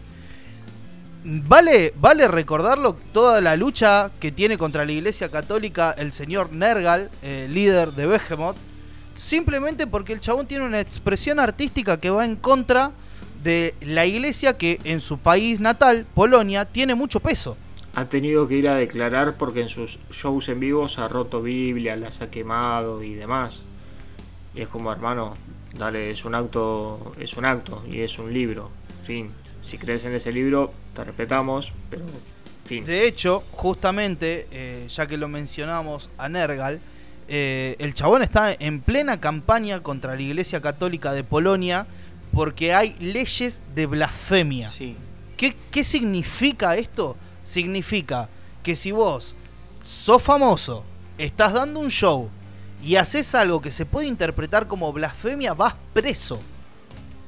[1.24, 7.10] Vale, vale recordarlo toda la lucha que tiene contra la Iglesia Católica el señor Nergal,
[7.24, 8.58] eh, líder de Behemoth,
[9.16, 12.92] simplemente porque el chabón tiene una expresión artística que va en contra
[13.44, 17.56] de la iglesia que en su país natal, Polonia, tiene mucho peso.
[17.94, 21.42] Ha tenido que ir a declarar porque en sus shows en vivo se ha roto
[21.42, 23.64] Biblia, las ha quemado y demás.
[24.54, 25.38] Y es como, hermano,
[25.78, 28.72] dale, es un acto, es un acto y es un libro.
[29.04, 29.30] Fin.
[29.62, 32.04] Si crees en ese libro, te respetamos, pero
[32.66, 32.84] fin.
[32.84, 36.82] De hecho, justamente, eh, ya que lo mencionamos a Nergal,
[37.28, 41.88] eh, el chabón está en plena campaña contra la Iglesia Católica de Polonia
[42.34, 44.70] porque hay leyes de blasfemia.
[44.70, 44.96] Sí.
[45.38, 47.16] ¿Qué, qué significa esto?
[47.44, 48.30] Significa
[48.64, 49.36] que si vos
[49.84, 50.84] sos famoso,
[51.18, 52.30] estás dando un show
[52.84, 56.40] y haces algo que se puede interpretar como blasfemia, vas preso.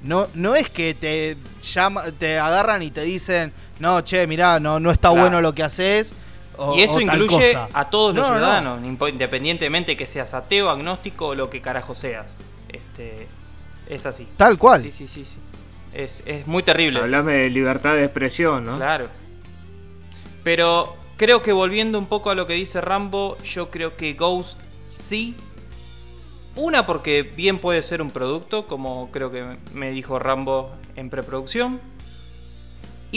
[0.04, 4.80] No, no es que te llama, te agarran y te dicen, no, che, mirá, no,
[4.80, 5.22] no está Claro.
[5.22, 6.14] bueno lo que haces.
[6.58, 7.70] O- y eso o tal incluye cosa".
[7.74, 8.40] a todos los No, no.
[8.40, 12.38] ciudadanos, independientemente que seas ateo, agnóstico o lo que carajo seas.
[12.70, 13.28] Este,
[13.90, 14.28] es así.
[14.38, 14.82] Tal cual.
[14.84, 15.38] Sí, sí, sí, sí.
[15.94, 17.00] Es, es muy terrible.
[17.00, 18.78] Hablame de libertad de expresión, ¿no?
[18.78, 19.08] Claro.
[20.44, 24.60] Pero creo que volviendo un poco a lo que dice Rambo, yo creo que Ghost
[24.86, 25.36] sí.
[26.56, 31.80] Una porque bien puede ser un producto, como creo que me dijo Rambo en preproducción.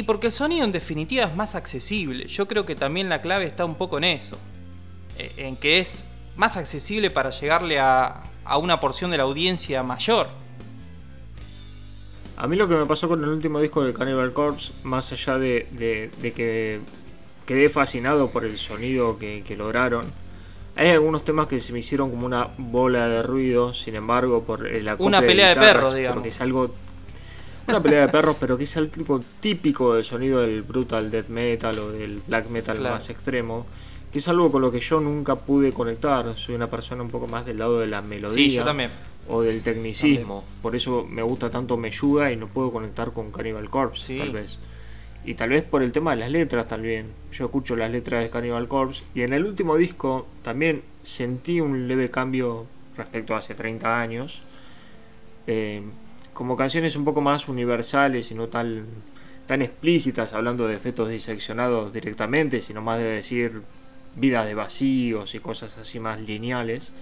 [0.00, 2.26] Y porque el sonido en definitiva es más accesible.
[2.26, 4.38] Yo creo que también la clave está un poco en eso.
[5.18, 6.04] Eh, En que es
[6.36, 10.28] más accesible para llegarle a, a una porción de la audiencia mayor.
[12.38, 15.36] A mí lo que me pasó con el último disco de Cannibal Corpse, más allá
[15.38, 16.80] de, de- de que
[17.46, 20.06] quedé fascinado por el sonido que, que lograron,
[20.76, 24.66] hay algunos temas que se me hicieron como una bola de ruido, sin embargo, por
[24.66, 26.14] el Una pelea de guitarras, perros, digamos.
[26.14, 26.74] Porque es algo.
[27.70, 31.78] Una pelea de perros, pero que es algo típico del sonido del brutal death metal
[31.78, 32.94] o del black metal Claro.
[32.94, 33.66] más extremo.
[34.12, 36.36] Que es algo con lo que yo nunca pude conectar.
[36.36, 38.90] Soy una persona un poco más del lado de la melodía Sí, yo también.
[39.28, 40.44] o del tecnicismo.
[40.62, 44.18] Por eso me gusta tanto Meyuga y no puedo conectar con Cannibal Corpse, Sí.
[44.18, 44.58] tal vez.
[45.24, 47.06] Y tal vez por el tema de las letras también.
[47.30, 51.86] Yo escucho las letras de Cannibal Corpse y en el último disco también sentí un
[51.86, 54.42] leve cambio respecto a hace 30 años.
[55.46, 55.82] Eh,
[56.40, 58.86] como canciones un poco más universales y no tan,
[59.46, 63.60] tan explícitas, hablando de efectos diseccionados directamente, sino más de decir
[64.16, 66.94] vida de vacíos y cosas así más lineales.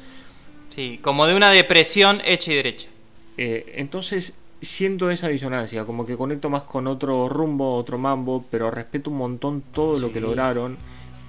[0.70, 2.88] Sí, como de una depresión hecha y derecha.
[3.37, 8.72] Eh, entonces siento esa disonancia, como que conecto más con otro rumbo, otro mambo, pero
[8.72, 10.77] respeto un montón todo lo que lograron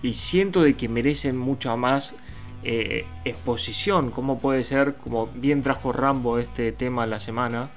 [0.01, 2.15] y siento de que merecen mucha más
[2.63, 4.09] eh, exposición.
[4.09, 7.69] ¿Cómo puede ser, como bien trajo Rambo este tema en la semana,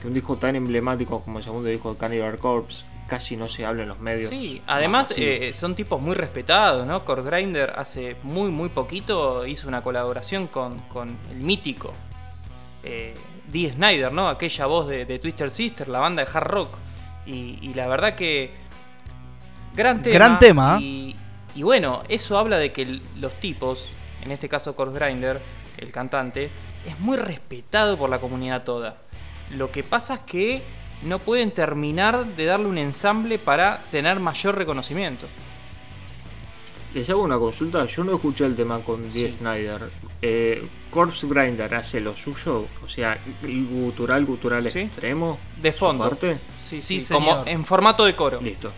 [0.00, 3.64] que un disco tan emblemático como el segundo disco de Cannibal Corpse casi no se
[3.64, 4.30] habla en los medios?
[4.30, 7.04] Sí, además eh, son tipos muy respetados, ¿no?
[7.04, 11.92] Core Grinder hace muy, muy poquito hizo una colaboración con, con el mítico
[12.82, 13.14] eh,
[13.48, 14.28] Dee Snyder, ¿no?
[14.28, 16.78] Aquella voz de, de Twister Sister, la banda de hard rock.
[17.26, 18.52] Y, y la verdad que.
[19.74, 20.14] Gran tema.
[20.14, 20.78] Gran tema.
[20.80, 21.16] Y,
[21.54, 23.88] y bueno, eso habla de que el- los tipos,
[24.22, 25.40] en este caso Core Grinder,
[25.78, 26.50] el cantante,
[26.86, 28.96] es muy respetado por la comunidad toda.
[29.50, 30.62] Lo que pasa es que
[31.02, 35.26] no pueden terminar de darle un ensamble para tener mayor reconocimiento.
[36.94, 39.90] Les hago una consulta, yo no escuché el tema con Dee Snyder.
[40.22, 43.18] Eh, Corpse Grinder hace lo suyo, o sea,
[43.70, 44.80] gutural, gutural Sí.
[44.80, 45.38] extremo.
[45.60, 46.08] De fondo.
[46.08, 46.38] parte.
[46.64, 48.40] Sí, Sí, sí, como en formato de coro.
[48.40, 48.72] Listo.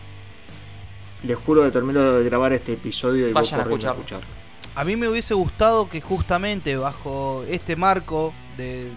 [1.23, 4.27] Les juro que termino de grabar este episodio y voy Vayan a corriendo escucharlo.
[4.75, 8.91] A mí me hubiese gustado que justamente bajo este marco de,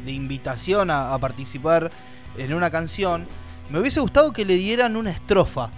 [0.00, 1.90] de- invitación a, participar
[2.36, 3.26] en una canción,
[3.70, 5.70] me hubiese gustado que le dieran una estrofa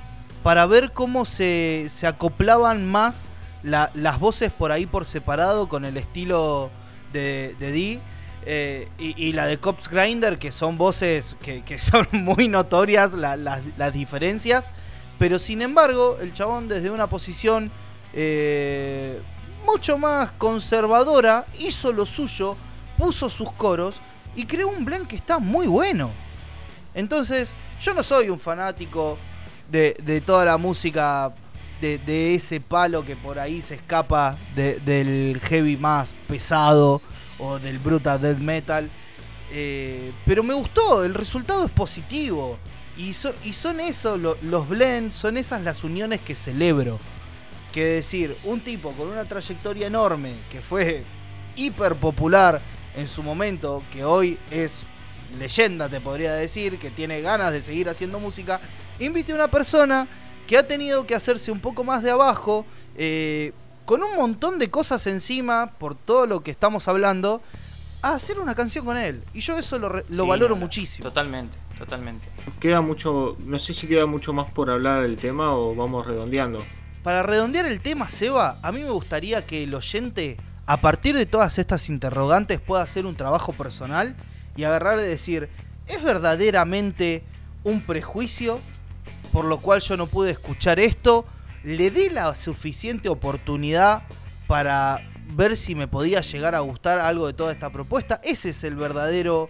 [0.42, 3.28] para ver cómo se, se acoplaban más
[3.62, 6.70] la- las voces por ahí por separado con el estilo
[7.12, 8.00] de, de Dee.
[8.44, 13.62] eh, y, la de Cops Grinder, que son voces que, son muy notorias la- las-
[13.78, 14.70] las diferencias.
[15.18, 17.70] Pero sin embargo, el chabón desde una posición
[18.14, 19.20] eh,
[19.64, 22.56] mucho más conservadora hizo lo suyo,
[22.98, 24.00] puso sus coros
[24.34, 26.10] y creó un blend que está muy bueno.
[26.94, 29.18] Entonces, yo no soy un fanático
[29.70, 31.32] de, toda la música
[31.80, 37.00] de, ese palo que por ahí se escapa de- del heavy más pesado
[37.38, 38.88] o del brutal death metal.
[39.50, 42.58] Eh, pero me gustó, el resultado es positivo.
[42.96, 46.98] Y, so- y son eso, lo- los blends, son esas las uniones que celebro.
[47.72, 51.02] Que decir, un tipo con una trayectoria enorme, que fue
[51.56, 52.60] hiper popular
[52.96, 54.72] en su momento, que hoy es
[55.38, 58.60] leyenda, te podría decir, que tiene ganas de seguir haciendo música,
[58.98, 60.06] invite a una persona
[60.46, 63.52] que ha tenido que hacerse un poco más de abajo, eh,
[63.86, 67.40] con un montón de cosas encima, por todo lo que estamos hablando,
[68.02, 69.22] a hacer una canción con él.
[69.32, 71.08] Y yo eso lo, re- lo Sí, valoro no, muchísimo.
[71.08, 72.28] Totalmente, totalmente.
[72.60, 76.62] Queda mucho, no sé si queda mucho más por hablar del tema o vamos redondeando.
[77.02, 81.26] Para redondear el tema, Seba, a mí me gustaría que el oyente, a partir de
[81.26, 84.14] todas estas interrogantes, pueda hacer un trabajo personal
[84.56, 85.48] y agarrar de decir,
[85.86, 87.24] ¿es verdaderamente
[87.64, 88.60] un prejuicio
[89.32, 91.26] por lo cual yo no pude escuchar esto?
[91.64, 94.02] ¿Le di la suficiente oportunidad
[94.46, 95.00] para
[95.34, 98.20] ver si me podía llegar a gustar algo de toda esta propuesta?
[98.22, 99.48] Ese es el verdadero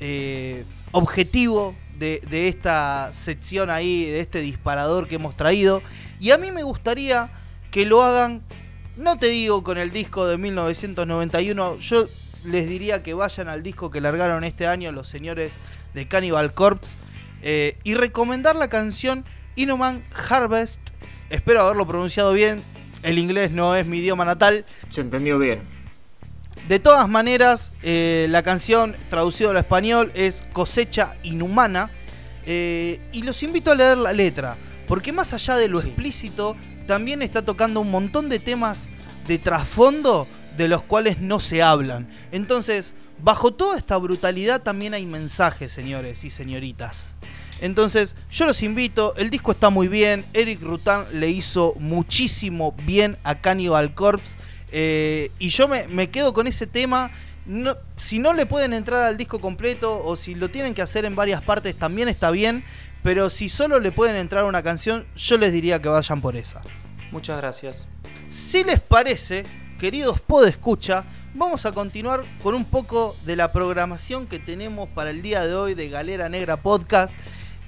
[0.00, 5.82] eh, objetivo de esta sección ahí, de este disparador que hemos traído.
[6.18, 7.30] Y a mí me gustaría
[7.70, 8.42] que lo hagan,
[8.96, 12.06] no te digo con el disco de 1991, yo
[12.44, 15.52] les diría que vayan al disco que largaron este año los señores
[15.94, 16.94] de Cannibal Corpse
[17.42, 19.24] eh, y recomendar la canción
[19.56, 20.80] Inhuman Harvest.
[21.30, 22.62] Espero haberlo pronunciado bien,
[23.02, 24.64] el inglés no es mi idioma natal.
[24.90, 25.60] Se entendió bien.
[26.68, 31.90] De todas maneras, eh, la canción traducido al español es Cosecha Inhumana.
[32.44, 34.56] eh, y los invito a leer la letra,
[34.88, 35.86] porque más allá de lo Sí.
[35.86, 38.88] explícito, también está tocando un montón de temas
[39.26, 42.08] de trasfondo de los cuales no se hablan.
[42.30, 47.14] Entonces, bajo toda esta brutalidad también hay mensajes, señores y señoritas.
[47.60, 53.16] Entonces, yo los invito, el disco está muy bien, Eric Rutan le hizo muchísimo bien
[53.22, 54.36] a Cannibal Corpse.
[54.72, 57.10] eh, y yo me, me quedo con ese tema.
[57.96, 61.14] Si no le pueden entrar al disco completo o si lo tienen que hacer en
[61.14, 62.64] varias partes, también está bien.
[63.02, 66.62] Pero si solo le pueden entrar una canción, yo les diría que vayan por esa.
[67.10, 67.88] Muchas gracias.
[68.28, 69.44] Si les parece,
[69.78, 75.20] queridos podescucha, vamos a continuar con un poco de la programación que tenemos para el
[75.20, 77.12] día de hoy de Galera Negra Podcast.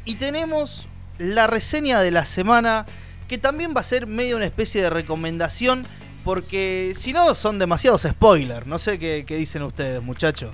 [0.05, 0.87] Y tenemos
[1.19, 2.87] la reseña de la semana,
[3.29, 5.85] que también va a ser medio una especie de recomendación,
[6.25, 8.67] porque si no son demasiados spoilers.
[8.67, 10.53] No sé qué, qué dicen ustedes, muchachos.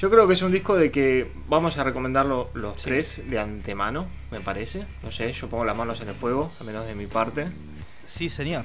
[0.00, 2.84] Yo creo que es un disco de que vamos a recomendarlo los Sí.
[2.84, 4.86] tres de antemano, me parece.
[5.02, 7.48] No sé, yo pongo las manos en el fuego, a menos de mi parte.
[8.06, 8.64] Sí, señor.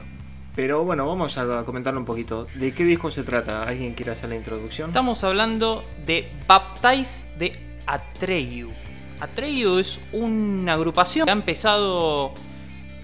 [0.56, 2.48] Pero bueno, vamos a comentarlo un poquito.
[2.56, 3.63] ¿De qué disco se trata?
[3.63, 4.91] ¿Alguien quiere hacer la introducción?
[4.91, 8.71] Estamos hablando de Baptize de Atreyu.
[9.19, 12.34] Atreyu es una agrupación que ha empezado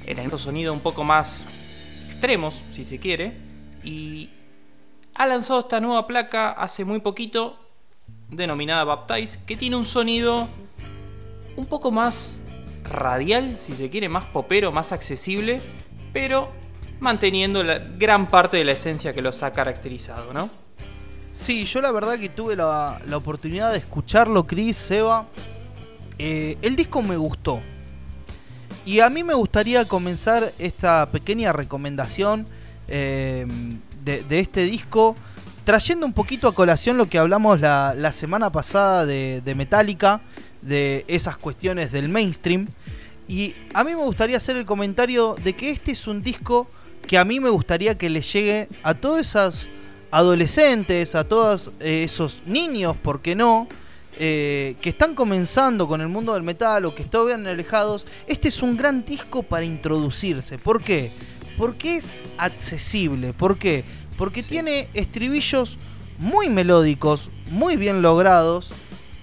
[0.06, 1.44] en el sonido un poco más
[2.08, 3.34] extremos, si se quiere,
[3.84, 4.30] y
[5.15, 7.58] ha lanzado esta nueva placa hace muy poquito,
[8.32, 10.48] denominada Baptize, que tiene un sonido
[11.56, 12.34] un poco más
[12.84, 15.62] radial, si se quiere, más popero, más accesible,
[16.13, 16.52] pero
[17.00, 20.50] manteniendo la gran parte de la esencia que los ha caracterizado, ¿no?
[21.34, 25.27] Sí, yo la verdad que tuve la, la oportunidad de escucharlo, Chris, Seba.
[26.19, 27.60] Eh, el disco me gustó.
[28.86, 32.46] Y a mí me gustaría comenzar esta pequeña recomendación
[32.88, 33.46] eh,
[34.04, 35.15] de, de este disco
[35.63, 40.21] trayendo un poquito a colación lo que hablamos la, semana pasada de, Metallica,
[40.62, 42.67] de esas cuestiones del mainstream.
[43.27, 46.69] Y a mí me gustaría hacer el comentario de que este es un disco
[47.07, 49.67] que a mí me gustaría que le llegue a todos esos
[50.12, 53.67] adolescentes, a todos eh, esos niños, ¿por qué no?
[54.19, 58.05] Eh, que están comenzando con el mundo del metal o que están alejados.
[58.27, 60.57] Este es un gran disco para introducirse.
[60.57, 61.12] ¿Por qué?
[61.62, 63.33] porque es accesible.
[63.33, 63.83] ¿Por qué?
[64.22, 65.80] Porque tiene estribillos
[66.19, 68.72] muy melódicos, muy bien logrados,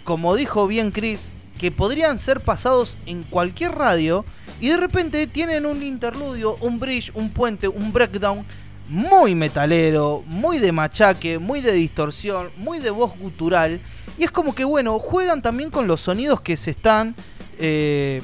[0.03, 4.25] como dijo bien Chris, que podrían ser pasados en cualquier radio
[4.61, 8.45] y de repente tienen un interludio, un bridge, un puente, un breakdown
[8.89, 13.81] muy metalero, muy de machaque, muy de distorsión, muy de voz gutural.
[14.19, 17.15] Y es como que, bueno, juegan también con los sonidos que se están
[17.61, 18.21] eh,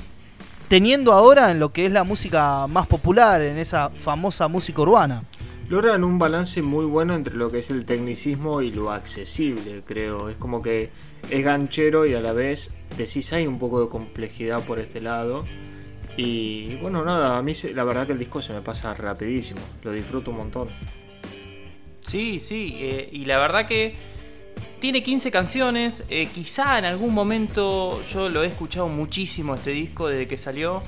[0.66, 5.22] teniendo ahora en lo que es la música más popular, en esa famosa música urbana.
[5.74, 10.28] Logran un balance muy bueno entre lo que es el tecnicismo y lo accesible, creo.
[10.28, 10.90] Es como que
[11.28, 15.44] es ganchero y a la vez decís hay un poco de complejidad por este lado.
[16.16, 19.90] Y bueno, nada, a mí la verdad que el disco se me pasa rapidísimo, lo
[19.90, 20.68] disfruto un montón.
[22.02, 23.96] Sí, sí, eh, y la verdad que
[24.78, 30.06] tiene 15 canciones, eh, quizá en algún momento yo lo he escuchado muchísimo este disco
[30.06, 30.82] desde que salió.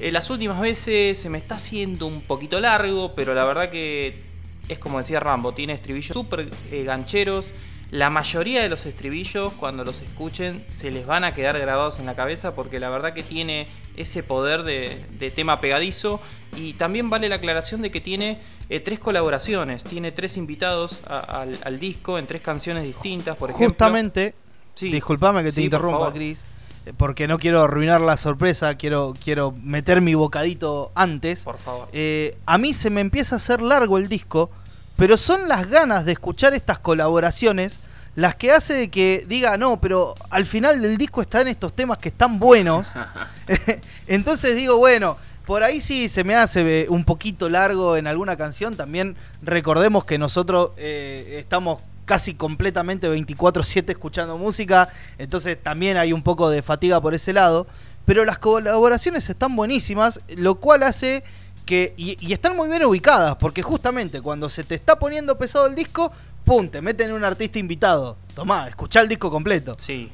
[0.00, 4.22] Eh, las últimas veces se me está haciendo un poquito largo, pero la verdad que
[4.68, 6.48] es como decía Rambo, tiene estribillos súper
[6.84, 7.52] gancheros.
[7.92, 12.06] La mayoría de los estribillos, cuando los escuchen, se les van a quedar grabados en
[12.06, 16.20] la cabeza porque la verdad que tiene ese poder de, tema pegadizo.
[16.56, 18.38] Y también vale la aclaración de que tiene
[18.70, 23.68] eh, tres colaboraciones, tiene tres invitados al, disco en tres canciones distintas, por ejemplo.
[23.68, 24.34] Justamente,
[24.80, 26.55] disculpame que te interrumpa, Chris, eh,
[26.96, 31.42] porque no quiero arruinar la sorpresa, quiero, quiero meter mi bocadito antes.
[31.42, 31.88] Por favor.
[31.92, 34.50] Eh, a mí se me empieza a hacer largo el disco
[34.96, 37.78] pero son las ganas de escuchar estas colaboraciones
[38.14, 41.98] las que hace de que diga, no, pero al final del disco están estos temas
[41.98, 42.92] que están buenos.
[44.06, 48.74] Entonces digo, bueno, por ahí sí se me hace un poquito largo en alguna canción.
[48.74, 54.88] También recordemos que nosotros eh, estamos casi completamente 24/7 escuchando música,
[55.18, 57.66] entonces también hay un poco de fatiga por ese lado.
[58.06, 61.24] Pero las colaboraciones están buenísimas, lo cual hace
[61.68, 66.12] y, están muy bien ubicadas, porque justamente cuando se te está poniendo pesado el disco,
[66.44, 66.68] ¡pum!
[66.68, 68.16] te meten un artista invitado.
[68.34, 69.74] Tomá, escuchá el disco completo.
[69.78, 70.10] Sí.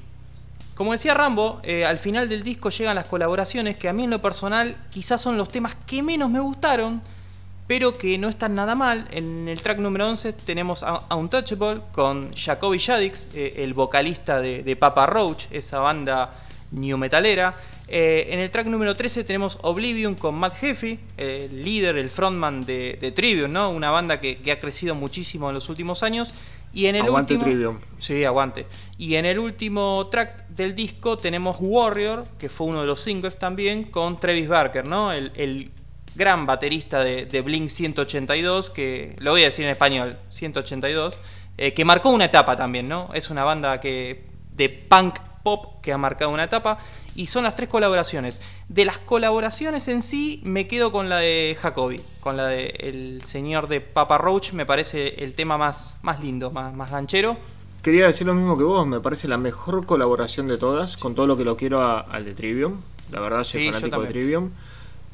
[0.74, 4.10] Como decía Rambo, eh, al final del disco llegan las colaboraciones que a mí en
[4.10, 7.02] lo personal quizás son los temas que menos me gustaron,
[7.66, 9.08] pero que no están nada mal.
[9.12, 14.62] En el track número 11 tenemos a Untouchable con Jacoby Shaddix, eh, el vocalista de,
[14.62, 16.32] de Papa Roach, esa banda
[16.72, 17.56] new metalera.
[17.88, 22.64] Eh, en el track número 13 tenemos Oblivion con Matt Heffy, el líder, el frontman
[22.64, 23.70] de, Trivium, ¿no?
[23.70, 26.32] Una banda que, ha crecido muchísimo en los últimos años.
[26.74, 27.78] Y en el aguante último, Trivium.
[27.98, 28.66] Sí, aguante.
[28.96, 33.38] Y en el último track del disco tenemos Warrior, que fue uno de los singles
[33.38, 35.12] también, con Travis Barker, ¿no?
[35.12, 35.70] El,
[36.14, 41.16] gran baterista de, Blink 182, que lo voy a decir en español, 182,
[41.58, 43.10] eh, que marcó una etapa también, ¿no?
[43.14, 46.78] Es una banda que de punk pop que ha marcado una etapa
[47.14, 48.40] y son las tres colaboraciones.
[48.68, 53.22] De las colaboraciones en sí me quedo con la de Jacoby, con la de el
[53.24, 57.36] señor de Papa Roach, me parece el tema más, más lindo, más, más ganchero.
[57.82, 61.26] Quería decir lo mismo que vos, me parece la mejor colaboración de todas, con todo
[61.26, 62.80] lo que lo quiero al de Trivium.
[63.10, 64.50] La verdad soy fanático de Trivium.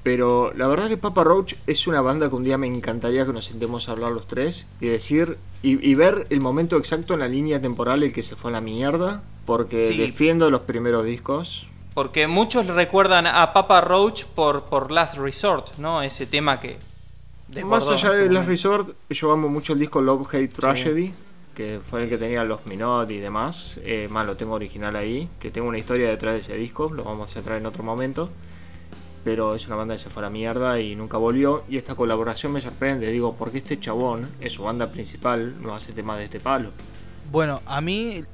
[0.02, 3.32] Pero la verdad que Papa Roach es una banda que un día me encantaría que
[3.32, 7.28] nos sentemos a hablar los tres y decir y, ver el momento exacto en la
[7.28, 11.66] línea temporal en que se fue a la mierda, porque defiendo los primeros discos.
[11.94, 16.00] Porque muchos recuerdan a Papa Roach por, por Last Resort, ¿no?
[16.00, 16.76] Ese tema que...
[17.64, 21.12] Más allá de Last Resort, yo amo mucho el disco Love Hate Tragedy.
[21.54, 23.80] que fue el que tenía los Minot y demás.
[23.82, 27.02] Eh, más lo tengo original ahí, que tengo una historia detrás de ese disco, lo
[27.02, 28.30] vamos a traer en otro momento
[29.28, 31.62] pero es una banda que se fue a la mierda y nunca volvió.
[31.68, 35.92] Y esta colaboración me sorprende, digo, porque este chabón, es su banda principal, no hace
[35.92, 36.70] temas de este palo.
[37.30, 38.24] Bueno, a mí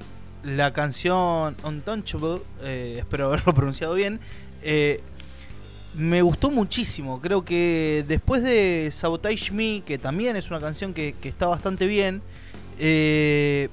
[0.44, 4.20] la canción Untouchable, eh, espero haberlo pronunciado bien,
[4.62, 5.00] eh,
[5.96, 7.20] me gustó muchísimo.
[7.20, 12.22] Creo que después de Sabotage Me, que también es una canción que, está bastante bien,
[12.78, 13.68] eh,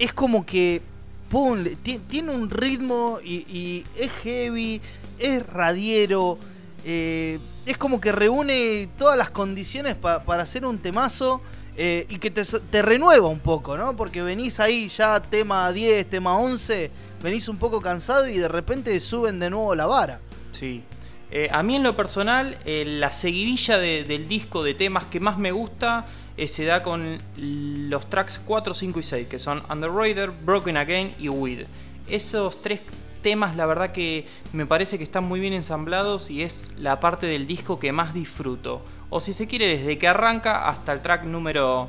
[0.00, 0.82] es como que
[1.30, 1.62] pum,
[2.08, 4.80] tiene un ritmo y, y es heavy,
[5.20, 6.36] es radiero.
[6.84, 11.40] Eh, es como que reúne todas las condiciones para hacer un temazo
[11.76, 13.96] eh, y que te, renueva un poco, ¿no?
[13.96, 16.90] Porque venís ahí ya tema 10, tema 11,
[17.22, 20.20] venís un poco cansado y de repente suben de nuevo la vara.
[20.52, 20.82] Sí.
[21.30, 25.50] Eh, a mí en lo personal, la seguidilla del disco de temas que más me
[25.50, 26.06] gusta
[26.46, 31.28] se da con los tracks 4, 5 y 6, que son Underrated, Broken Again y
[31.28, 31.64] Weed.
[32.08, 32.80] Esos tres
[33.24, 37.26] temas, la verdad que me parece que están muy bien ensamblados y es la parte
[37.26, 38.82] del disco que más disfruto.
[39.10, 41.88] O si se quiere, desde que arranca hasta el track número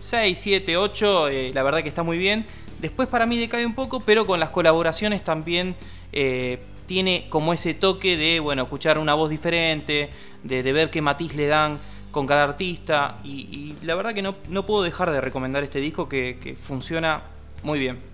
[0.00, 2.44] 6, 7, 8, la verdad que está muy bien.
[2.80, 5.76] Después para mí decae un poco, pero con las colaboraciones también
[6.12, 10.10] eh, tiene como ese toque de, bueno, escuchar una voz diferente,
[10.42, 11.78] de, ver qué matiz le dan.
[12.10, 13.18] con cada artista.
[13.22, 17.22] Y, la verdad que no, no, puedo dejar de recomendar este disco que, funciona
[17.62, 18.09] muy bien.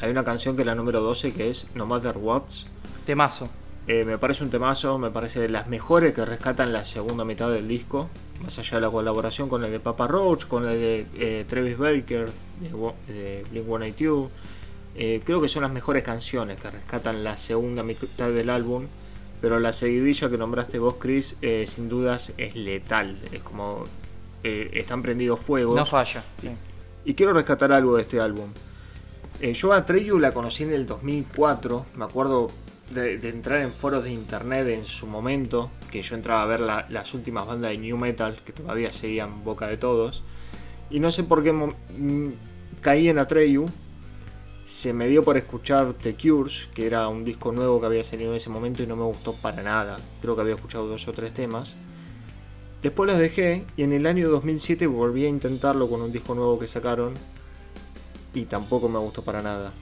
[0.00, 2.66] Hay una canción que es la número 12 que es No Matter What's.
[3.04, 3.48] Temazo.
[3.86, 7.50] Eh, me parece un temazo, me parece de las mejores que rescatan la segunda mitad
[7.50, 8.08] del disco.
[8.42, 11.78] Más allá de la colaboración con el de Papa Roach, con el de eh, Travis
[11.78, 12.28] Baker,
[12.60, 14.28] de, de Blink-182.
[14.98, 18.86] Eh, creo que son las mejores canciones que rescatan la segunda mitad del álbum.
[19.40, 23.18] Pero la seguidilla que nombraste vos, Chris, eh, sin dudas es letal.
[23.32, 23.84] Es como.
[24.42, 25.76] Eh, están prendidos fuegos.
[25.76, 26.24] No falla.
[26.40, 26.50] Sí.
[27.04, 28.50] Y, quiero rescatar algo de este álbum.
[29.40, 31.86] Eh, yo a Treyu la conocí en el 2004.
[31.96, 32.50] Me acuerdo
[32.90, 35.70] de, entrar en foros de internet en su momento.
[35.90, 39.44] Que yo entraba a ver la, las últimas bandas de New Metal que todavía seguían
[39.44, 40.22] boca de todos.
[40.90, 41.54] Y no sé por qué
[42.80, 43.66] caí en Atreyu
[44.66, 48.32] se me dio por escuchar The Cures, que era un disco nuevo que había salido
[48.32, 49.96] en ese momento y no me gustó para nada.
[50.20, 51.76] Creo que había escuchado dos o tres temas.
[52.82, 56.58] Después los dejé y en el año 2007 volví a intentarlo con un disco nuevo
[56.58, 57.14] que sacaron
[58.36, 59.72] y tampoco me gustó para nada.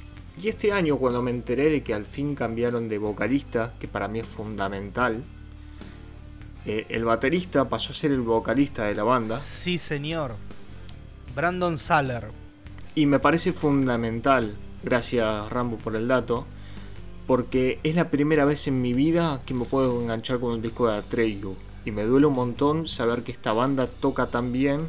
[0.41, 4.09] Y este año cuando me enteré de que al fin cambiaron de vocalista, que para
[4.09, 5.23] mí es fundamental,
[6.67, 9.39] eh, el baterista pasó a ser el vocalista de la banda.
[9.39, 10.37] Sí, señor.
[11.35, 12.31] Brandon Saller.
[12.95, 16.45] Y me parece fundamental Gracias Rambo por el dato.
[17.27, 20.89] Porque es la primera vez en mi vida que me puedo enganchar con un disco
[20.89, 21.57] de Atreyu.
[21.87, 24.89] Y me duele un montón saber que esta banda toca tan bien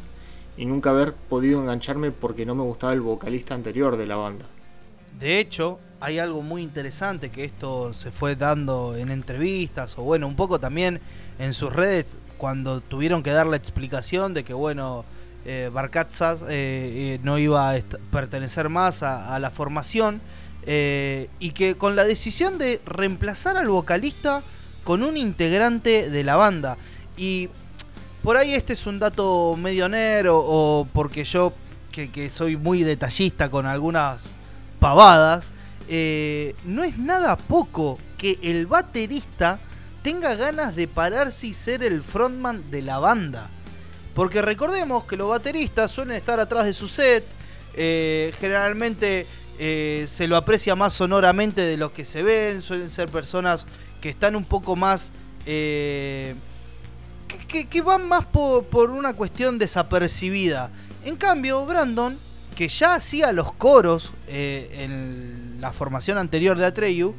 [0.56, 4.44] y nunca haber podido engancharme porque no me gustaba el vocalista anterior de la banda.
[5.18, 10.28] De hecho, hay algo muy interesante que esto se fue dando en entrevistas o bueno,
[10.28, 11.00] un poco también
[11.38, 15.04] en sus redes cuando tuvieron que dar la explicación de que bueno,
[15.46, 17.80] eh, eh, eh, no iba a
[18.10, 20.20] pertenecer más a, a la formación
[20.68, 24.42] eh, y que con la decisión de reemplazar al vocalista
[24.82, 26.76] con un integrante de la banda
[27.16, 27.48] y
[28.26, 31.52] por ahí este es un dato medio nero o porque yo
[31.92, 34.24] que, soy muy detallista con algunas
[34.80, 35.52] pavadas
[35.88, 39.60] eh, no es nada poco que el baterista
[40.02, 43.48] tenga ganas de pararse y ser el frontman de la banda.
[44.12, 47.24] Porque recordemos que los bateristas suelen estar atrás de su set,
[47.74, 49.24] eh, generalmente
[49.60, 53.68] eh, se lo aprecia más sonoramente de los que se ven, suelen ser personas
[54.00, 55.12] que están un poco más...
[57.38, 60.70] que, van más por, una cuestión desapercibida.
[61.04, 62.18] En cambio, Brandon,
[62.54, 67.14] que ya hacía los coros eh, en la formación anterior de Atreyu,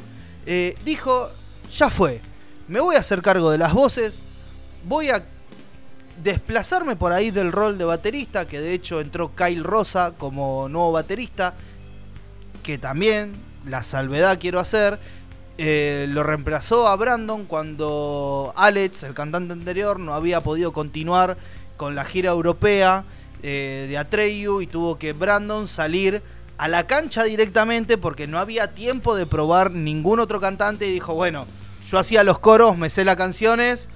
[0.86, 1.30] dijo,
[1.72, 2.22] ya fue,
[2.68, 4.20] me voy a hacer cargo de las voces,
[4.88, 5.24] voy a
[6.24, 10.92] desplazarme por ahí del rol de baterista, que de hecho entró Kyle Rosa como nuevo
[10.92, 11.54] baterista,
[12.64, 13.34] que también,
[13.66, 15.00] la salvedad quiero hacer,
[15.58, 21.38] eh, lo reemplazó a Brandon cuando Alex, el cantante anterior, no había podido continuar
[21.78, 23.06] con la gira europea
[23.44, 26.22] eh, de Atreyu y tuvo que Brandon salir
[26.58, 31.14] a la cancha directamente porque no había tiempo de probar ningún otro cantante y dijo,
[31.14, 31.46] bueno,
[31.88, 33.88] yo hacía los coros, me sé las canciones,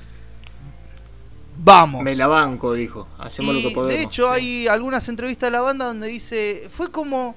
[1.63, 2.01] Vamos.
[2.01, 3.07] Me la banco, dijo.
[3.19, 3.93] Hacemos y lo que podemos.
[3.93, 4.31] De hecho, sí.
[4.33, 7.35] hay algunas entrevistas de la banda donde dice, fue como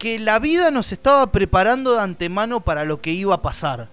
[0.00, 3.86] que la vida nos estaba preparando de antemano para lo que iba a pasar.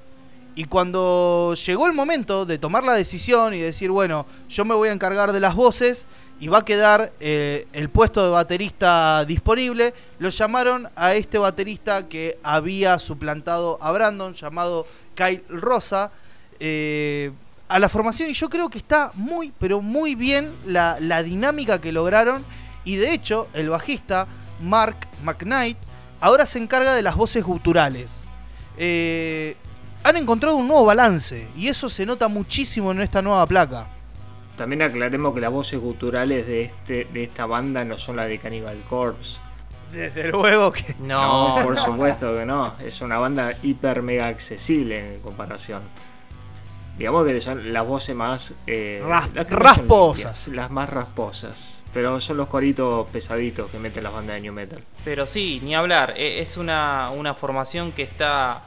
[0.56, 4.88] Y cuando llegó el momento de tomar la decisión y decir, bueno, yo me voy
[4.88, 6.08] a encargar de las voces
[6.40, 12.08] y va a quedar eh, el puesto de baterista disponible, lo llamaron a este baterista
[12.08, 16.12] que había suplantado a Brandon, llamado Kyle Rosa.
[16.62, 17.34] Eh,
[17.68, 21.82] a la formación y yo creo que está muy, pero muy bien la, la, dinámica
[21.82, 22.46] que lograron
[22.86, 24.26] y de hecho el bajista
[24.62, 24.96] Mark
[25.26, 25.78] McKnight
[26.22, 28.22] ahora se encarga de las voces guturales.
[28.78, 29.56] Eh,
[30.04, 33.88] han encontrado un nuevo balance y eso se nota muchísimo en esta nueva placa.
[34.56, 38.40] También aclaremos que las voces guturales de, este, de esta banda no son las de
[38.40, 39.38] Cannibal Corpse.
[39.92, 41.58] Desde luego que no.
[41.60, 42.74] no por supuesto que no.
[42.84, 45.84] Es una banda hiper mega accesible en comparación
[46.98, 52.22] digamos que son las voces más eh, Ras las rasposas limpias, las más rasposas pero
[52.22, 56.14] son los coritos pesaditos que meten las bandas de new metal pero sí ni hablar
[56.16, 58.66] e, es una, una formación que está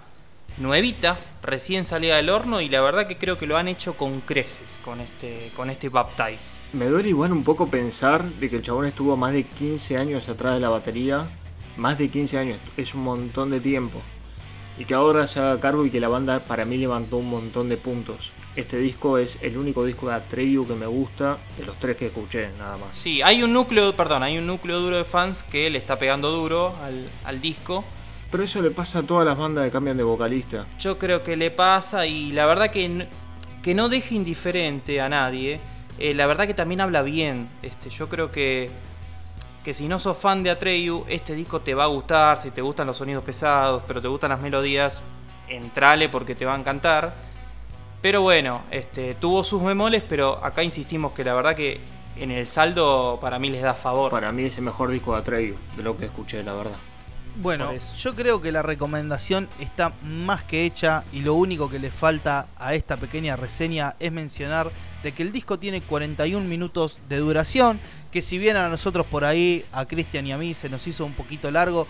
[0.58, 4.20] nuevita recién salida del horno y la verdad que creo que lo han hecho con
[4.20, 8.62] creces con este con este Baptize me duele igual un poco pensar de que el
[8.62, 11.28] chabón estuvo más de 15 años atrás de la batería
[11.76, 14.00] más de 15 años es un montón de tiempo
[14.76, 17.68] y que ahora se haga cargo y que la banda para mí levantó un montón
[17.68, 18.32] de puntos.
[18.56, 22.06] Este disco es el único disco de Atreyu que me gusta de los tres que
[22.06, 22.98] escuché, nada más.
[22.98, 26.30] Sí, hay un núcleo, perdón, hay un núcleo duro de fans que le está pegando
[26.30, 27.84] duro al, al disco.
[28.30, 30.66] Pero eso le pasa a todas las bandas que cambian de vocalista.
[30.78, 33.06] Yo creo que le pasa y la verdad que,
[33.62, 35.60] que no deja indiferente a nadie
[36.00, 37.48] eh, la verdad que también habla bien.
[37.62, 38.70] Este, yo creo que,
[39.62, 42.62] que si no sos fan de Atreyu, este disco te va a gustar, si te
[42.62, 45.02] gustan los sonidos pesados, pero te gustan las melodías,
[45.46, 47.29] entrale porque te va a encantar.
[48.02, 51.80] Pero bueno, este, tuvo sus memoles, pero acá insistimos que la verdad que
[52.16, 54.10] en el saldo para mí les da favor.
[54.10, 56.76] Para mí es el mejor disco de Atreyu, de lo que escuché, la verdad.
[57.36, 61.90] Bueno, yo creo que la recomendación está más que hecha y lo único que le
[61.90, 64.70] falta a esta pequeña reseña es mencionar
[65.02, 67.80] de que el disco tiene 41 minutos de duración,
[68.10, 71.06] que si bien a nosotros por ahí, a Cristian y a mí se nos hizo
[71.06, 71.86] un poquito largo,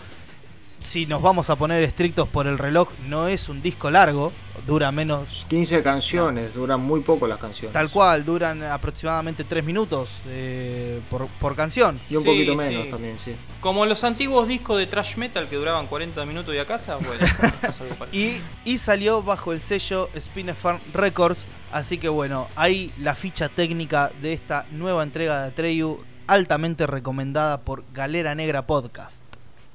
[0.81, 4.31] si nos vamos a poner estrictos por el reloj, no es un disco largo,
[4.67, 7.73] dura menos 15 canciones, duran muy poco las canciones.
[7.73, 11.99] tal cual, duran aproximadamente 3 minutos eh, por, por canción.
[12.09, 12.89] Y un Sí, poquito menos sí.
[12.91, 13.33] también, sí.
[13.59, 17.25] Como los antiguos discos de thrash metal que duraban 40 minutos y a casa, bueno.
[18.11, 21.45] Y, y salió bajo el sello Spinefarm Records.
[21.71, 27.61] Así que bueno, ahí la ficha técnica de esta nueva entrega de Atreyu, altamente recomendada
[27.61, 29.23] por Galera Negra Podcast.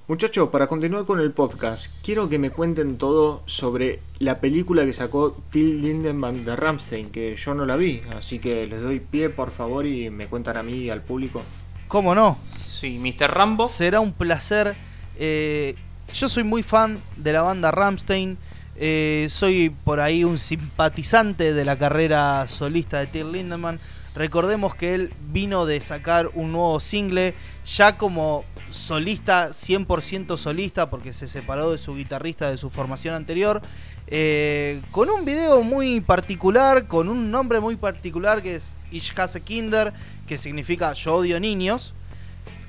[0.08, 4.92] Muchachos, para continuar con el podcast, quiero que me cuenten todo sobre la película que
[4.92, 9.30] sacó Till Lindemann de Ramstein, que yo no la vi, así que les doy pie
[9.30, 11.42] por favor y me cuentan a mí y al público.
[11.88, 12.38] ¿Cómo no?
[12.56, 13.32] Sí, Mr.
[13.32, 13.66] Rambo.
[13.66, 14.76] Será un placer.
[15.18, 15.74] Eh,
[16.14, 18.38] yo soy muy fan de la banda Ramstein.
[18.76, 23.80] eh, soy por ahí un simpatizante de la carrera solista de Till Lindemann.
[24.14, 27.34] Recordemos que él vino de sacar un nuevo single
[27.66, 33.62] ya como solista, 100% solista, porque se separó de su guitarrista de su formación anterior.
[34.08, 39.40] eh, con un video muy particular, con un nombre muy particular que es Ich hasse
[39.40, 39.92] Kinder,
[40.28, 41.92] que significa yo odio niños.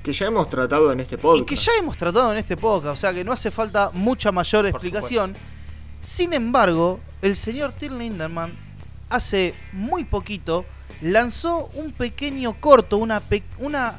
[0.02, 1.48] Que ya hemos tratado en este Y podcast.
[1.48, 4.62] que ya hemos tratado en este podcast, o sea que no hace falta mucha mayor
[4.62, 5.36] Por explicación.
[6.02, 8.52] Sin embargo, el señor Till Lindemann
[9.08, 10.64] hace muy poquito
[11.02, 13.94] lanzó un pequeño corto, una, pe- una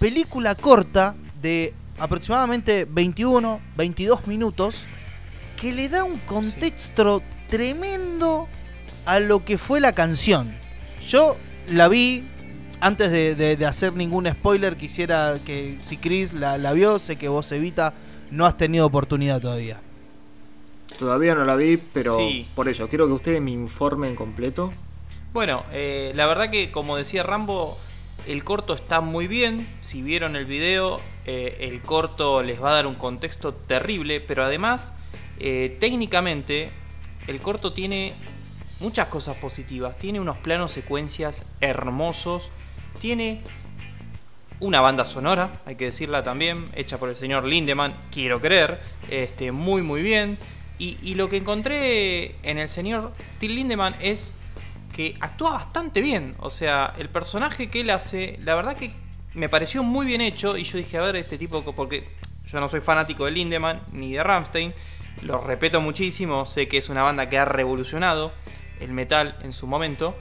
[0.00, 4.84] película corta de aproximadamente 21, 22 minutos
[5.60, 8.48] que le da un contexto tremendo
[9.06, 10.54] a lo que fue la canción.
[11.06, 11.36] Yo
[11.68, 12.24] la vi
[12.80, 17.16] antes de, de- de hacer ningún spoiler, quisiera que si Chris la, la vio, sé
[17.16, 17.92] que vos Evita
[18.30, 19.80] no has tenido oportunidad todavía.
[20.98, 22.46] Todavía no la vi, pero Sí.
[22.54, 24.72] por eso quiero que ustedes me informen completo.
[25.32, 27.78] Bueno, eh, la verdad que como decía Rambo,
[28.26, 29.66] el corto está muy bien.
[29.80, 34.44] Si vieron el video, eh, el corto les va a dar un contexto terrible, pero
[34.44, 34.92] además,
[35.38, 36.70] eh, técnicamente,
[37.26, 38.12] el corto tiene
[38.80, 39.98] muchas cosas positivas.
[39.98, 42.50] Tiene unos planos secuencias hermosos.
[43.00, 43.40] Tiene
[44.60, 48.78] una banda sonora, hay que decirla también, hecha por el señor Lindemann, quiero creer,
[49.10, 50.36] este, muy muy bien.
[50.78, 54.32] Y, y lo que encontré en el señor Till Lindemann es
[54.94, 56.34] que actúa bastante bien.
[56.38, 58.90] O sea, el personaje que él hace, la verdad que
[59.34, 60.56] me pareció muy bien hecho.
[60.56, 62.08] Y yo dije, a ver, este tipo, porque
[62.46, 64.74] yo no soy fanático de Lindemann ni de Ramstein,
[65.22, 68.32] lo respeto muchísimo, sé que es una banda que ha revolucionado
[68.80, 70.16] el metal en su momento.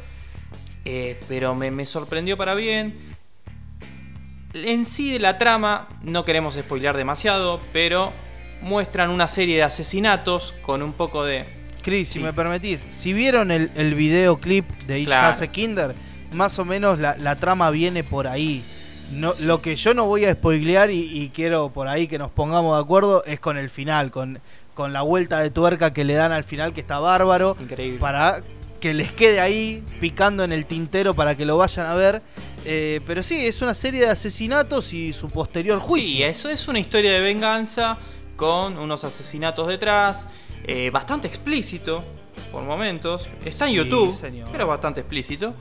[0.86, 3.16] eh, pero me, me sorprendió para bien.
[4.54, 8.12] En sí de la trama, no queremos spoilear demasiado, pero
[8.62, 11.59] muestran una serie de asesinatos con un poco de...
[11.82, 15.52] Chris, si me permitís, si vieron el, el videoclip de Ich Claro.
[15.52, 15.96] Kinder,
[16.34, 18.64] más o menos la, la trama viene por ahí.
[19.12, 22.30] No, Lo que yo no voy a spoilear y, y quiero por ahí que nos
[22.30, 24.40] pongamos de acuerdo es con el final, con,
[24.76, 28.00] con la vuelta de tuerca que le dan al final, que está bárbaro, Increíble.
[28.00, 28.42] para
[28.80, 32.22] que les quede ahí picando en el tintero para que lo vayan a ver.
[32.66, 36.18] Eh, pero sí, es una serie de asesinatos y su posterior juicio.
[36.18, 37.98] Sí, eso es una historia de venganza
[38.40, 40.26] con unos asesinatos detrás,
[40.64, 42.06] eh, bastante explícito
[42.54, 43.28] por momentos.
[43.44, 44.48] Está en YouTube, señor.
[44.50, 45.54] pero bastante explícito.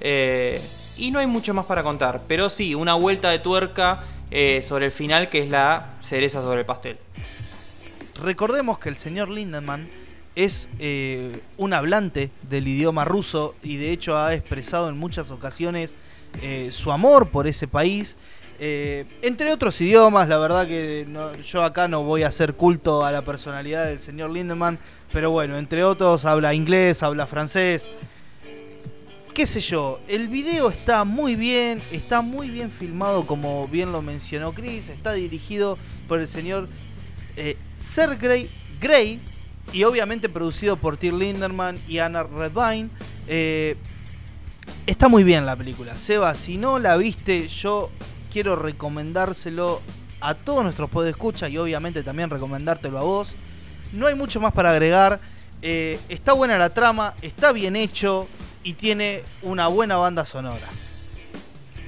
[0.00, 0.60] Eh,
[0.98, 4.84] y no hay mucho más para contar, pero sí, una vuelta de tuerca eh, sobre
[4.84, 6.98] el final que es la cereza sobre el pastel.
[8.22, 9.88] Recordemos que el señor Lindemann
[10.34, 15.94] es eh, un hablante del idioma ruso y de hecho ha expresado en muchas ocasiones
[16.42, 18.16] eh, su amor por ese país.
[18.58, 21.06] Eh, entre otros idiomas, la verdad que
[21.44, 24.78] yo acá no voy a hacer culto a la personalidad del señor Lindemann,
[25.12, 27.90] pero bueno, entre otros habla inglés, habla francés,
[29.34, 34.00] qué sé yo, el video está muy bien, está muy bien filmado como bien lo
[34.00, 35.76] mencionó Chris, está dirigido
[36.08, 36.68] por el señor
[37.36, 37.56] eh,
[38.80, 39.20] Grey
[39.72, 42.88] y obviamente producido por Till Linderman y Anna Redvine.
[43.26, 43.76] Eh,
[44.86, 45.98] está muy bien la película.
[45.98, 47.90] Seba, si no la viste, yo
[48.36, 49.80] quiero recomendárselo
[50.20, 53.34] a todos nuestros podescuchas y obviamente también recomendártelo a vos.
[53.94, 55.20] No hay mucho más para agregar.
[55.62, 58.28] Eh, está buena la trama, está bien hecho
[58.62, 60.66] y tiene una buena banda sonora.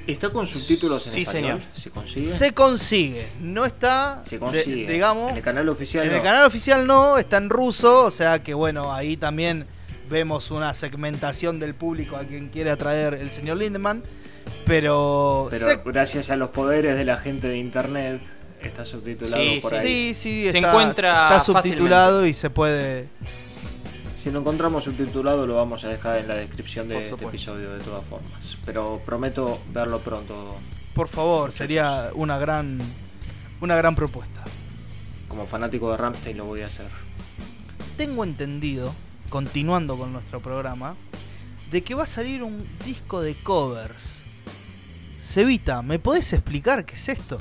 [0.06, 1.60] ¿Está con subtítulos en Sí, español?
[1.60, 1.74] señor.
[1.82, 2.20] ¿Se consigue?
[2.26, 4.90] Se consigue, no está, Se de- consigue.
[4.90, 6.16] digamos, En el canal oficial en no.
[6.16, 9.66] el canal oficial no, está en ruso, o sea que bueno, ahí también
[10.08, 14.02] vemos una segmentación del público a quien quiere atraer el señor Lindemann,
[14.64, 18.22] pero, Pero se- gracias a los poderes de la gente de internet
[18.60, 19.76] está subtitulado Sí, por sí.
[19.78, 19.82] ahí.
[19.84, 23.08] sí, sí, Se está, encuentra está subtitulado y se puede...
[24.14, 27.78] Si lo encontramos subtitulado lo vamos a dejar en la descripción de este episodio de
[27.78, 28.58] todas formas.
[28.66, 30.56] Pero prometo verlo pronto
[30.92, 32.80] Por favor, sería una gran,
[33.60, 34.42] una gran propuesta.
[35.28, 36.88] como fanático de Ramstein lo voy a hacer.
[37.96, 38.92] Tengo entendido,
[39.28, 40.96] continuando con nuestro programa,
[41.70, 44.24] de que va a salir un disco de covers.
[45.20, 47.38] Cevita, ¿me podés explicar qué es esto?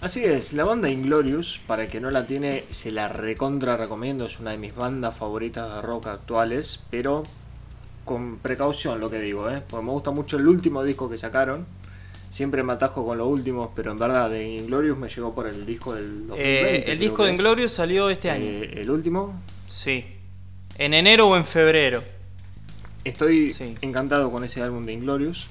[0.00, 4.26] Así es, la banda Inglorious, para el que no la tiene, se la recontra recomiendo,
[4.26, 7.22] es una de mis bandas favoritas de rock actuales, pero
[8.04, 9.62] con precaución lo que digo, ¿eh?
[9.68, 11.66] porque me gusta mucho el último disco que sacaron.
[12.30, 15.64] Siempre me atajo con los últimos, pero en verdad de Inglorious me llegó por el
[15.64, 16.76] disco del 2020.
[16.76, 17.34] Eh, el disco de es.
[17.38, 18.44] Inglorious salió este año.
[18.44, 20.04] Eh, el último, Sí.
[20.78, 22.02] En enero o en febrero.
[23.04, 23.74] Estoy Sí.
[23.80, 25.48] encantado con ese álbum de Inglorious.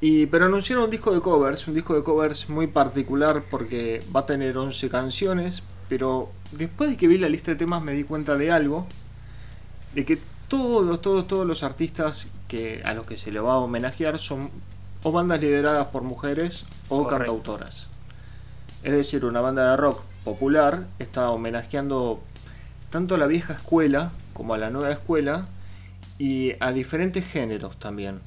[0.00, 4.20] Y, pero anunciaron un disco de covers, un disco de covers muy particular porque va
[4.20, 8.04] a tener 11 canciones, pero después de que vi la lista de temas me di
[8.04, 8.86] cuenta de algo,
[9.94, 13.58] de que todos, todos, todos los artistas que, a los que se le va a
[13.58, 14.50] homenajear son
[15.02, 17.18] o bandas lideradas por mujeres o Correcto.
[17.18, 17.86] cantautoras.
[18.82, 22.20] Es decir, una banda de rock popular está homenajeando
[22.90, 25.46] tanto a la vieja escuela como a la nueva escuela
[26.18, 28.20] y a diferentes géneros también.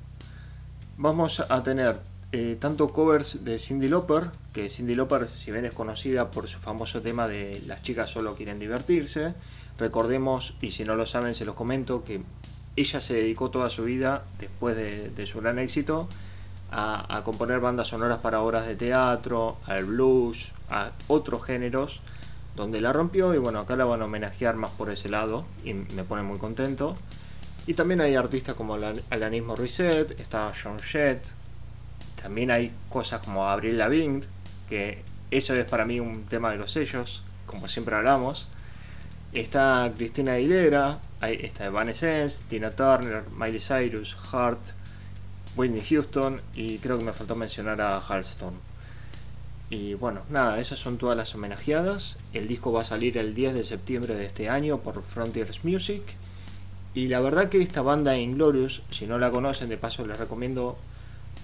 [1.01, 1.99] Vamos a tener
[2.31, 6.59] eh, tanto covers de Cindy Lauper, que Cindy Lauper, si bien es conocida por su
[6.59, 9.33] famoso tema de Las chicas solo quieren divertirse,
[9.79, 12.21] recordemos, y si no lo saben se los comento, que
[12.75, 16.07] ella se dedicó toda su vida, después de, su gran éxito,
[16.69, 21.99] a, a componer bandas sonoras para obras de teatro, al blues, a otros géneros,
[22.55, 25.73] donde la rompió y bueno, acá la van a homenajear más por ese lado y
[25.73, 26.95] me pone muy contento.
[27.71, 31.23] Y también hay artistas como Alan- Alanis Morissette, está John Jett,
[32.21, 34.23] también hay cosas como Avril Lavigne,
[34.67, 35.01] que
[35.31, 38.49] eso es para mí un tema de los sellos, como siempre hablamos.
[39.31, 44.59] Está Cristina Aguilera, está Evanescence, Tina Turner, Miley Cyrus, Hart,
[45.55, 48.53] Whitney Houston y creo que me faltó mencionar a Halston.
[49.69, 52.17] Y bueno, nada, esas son todas las homenajeadas.
[52.33, 56.01] El disco va a salir el 10 de septiembre de este año por Frontiers Music.
[56.93, 60.77] Y la verdad que esta banda Inglorious, si no la conocen, de paso les recomiendo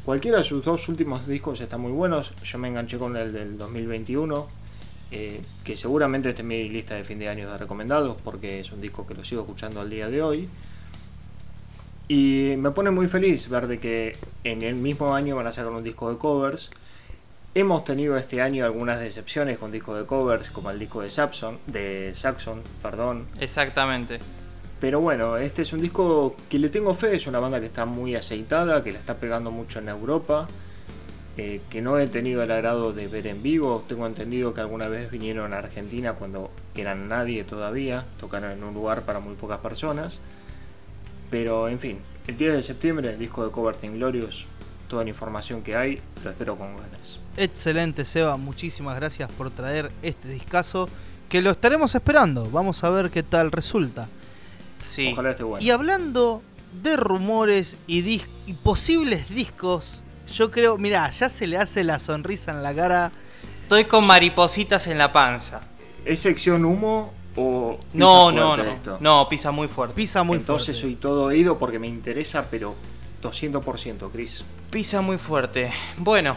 [0.03, 2.33] cualquiera de sus dos últimos discos están muy buenos.
[2.43, 4.47] Yo me enganché con el del 2021,
[5.11, 8.71] eh, que seguramente está en mi lista de fin de año de recomendados, porque es
[8.71, 10.49] un disco que lo sigo escuchando al día de hoy.
[12.09, 15.71] Y me pone muy feliz ver de que en el mismo año van a sacar
[15.71, 16.71] un disco de covers.
[17.53, 21.57] Hemos tenido este año algunas decepciones con discos de covers, como el disco de Saxon,
[21.67, 24.19] de Saxon, perdón, Exactamente.
[24.79, 27.85] Pero bueno, este es un disco que le tengo fe, es una banda que está
[27.85, 30.47] muy aceitada, que la está pegando mucho en Europa,
[31.35, 33.83] eh, que no he tenido el agrado de ver en vivo.
[33.87, 38.73] Tengo entendido que alguna vez vinieron a Argentina cuando eran nadie todavía, tocaron en un
[38.73, 40.19] lugar para muy pocas personas.
[41.31, 44.45] Pero en fin, el 10 de septiembre el disco de Covert Glorious,
[44.87, 47.19] toda la información que hay, lo espero con ganas.
[47.35, 48.37] Excelente, Seba.
[48.37, 50.87] Muchísimas gracias por traer este discazo.
[51.29, 52.49] Que lo estaremos esperando.
[52.49, 54.07] Vamos a ver qué tal resulta.
[54.79, 55.09] Sí.
[55.13, 55.65] Ojalá esté bueno.
[55.65, 56.41] Y hablando
[56.83, 60.01] de rumores y, dis- y posibles discos,
[60.33, 63.11] yo creo, mira, ya se le hace la sonrisa en la cara.
[63.63, 65.61] Estoy con maripositas en la panza.
[66.05, 67.77] ¿Es sección humo o...
[67.77, 68.63] pisa No, no, no.
[68.63, 68.97] esto?
[69.01, 69.95] No, pisa muy fuerte.
[69.95, 70.81] Pisa muy Entonces fuerte.
[70.81, 72.75] soy todo oído porque me interesa, pero
[73.23, 74.43] 200%, Chris.
[74.69, 75.71] Pisa muy fuerte.
[75.97, 76.35] Bueno,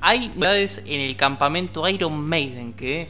[0.00, 3.08] hay novedades en el campamento Iron Maiden que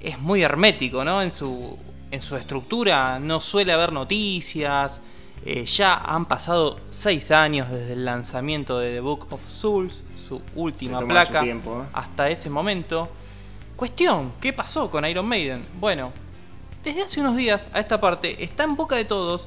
[0.00, 1.22] es muy hermético, ¿no?
[1.22, 1.76] En su,
[2.16, 5.00] en su estructura no suele haber noticias.
[5.44, 10.40] Eh, ya han pasado seis años desde el lanzamiento de The Book of Souls, su
[10.56, 11.88] última placa, su tiempo, ¿eh?
[11.92, 13.08] hasta ese momento.
[13.76, 15.64] Cuestión, ¿qué pasó con Iron Maiden?
[15.78, 16.10] Bueno,
[16.82, 19.46] desde hace unos días a esta parte está en boca de todos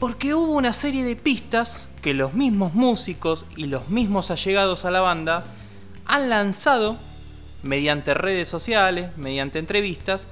[0.00, 4.90] porque hubo una serie de pistas que los mismos músicos y los mismos allegados a
[4.90, 5.44] la banda
[6.04, 6.96] han lanzado
[7.62, 10.26] mediante redes sociales, mediante entrevistas,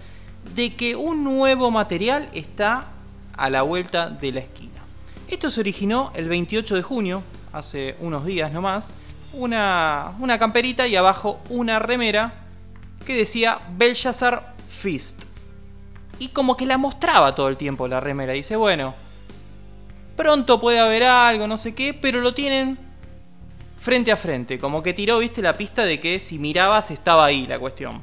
[0.55, 2.87] de que un nuevo material está
[3.37, 4.81] a la vuelta de la esquina.
[5.29, 7.23] Esto se originó el 28 de junio,
[7.53, 8.93] hace unos días nomás,
[9.33, 12.35] una, una camperita y abajo una remera
[13.05, 15.25] que decía Belshazzar Fist.
[16.19, 18.33] Y como que la mostraba todo el tiempo la remera.
[18.33, 18.95] Dice, bueno,
[20.17, 22.79] pronto puede haber algo, no sé qué, pero lo tienen
[23.81, 27.47] frente a frente, como que tiró, viste, la pista de que si mirabas estaba ahí
[27.47, 28.03] la cuestión.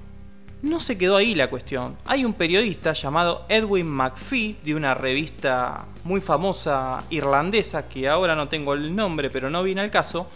[0.66, 1.95] No se quedó ahí la cuestión.
[2.05, 8.49] Hay un periodista llamado Edwin McPhee de una revista muy famosa irlandesa, que ahora no
[8.49, 10.28] tengo el nombre, pero no viene al caso,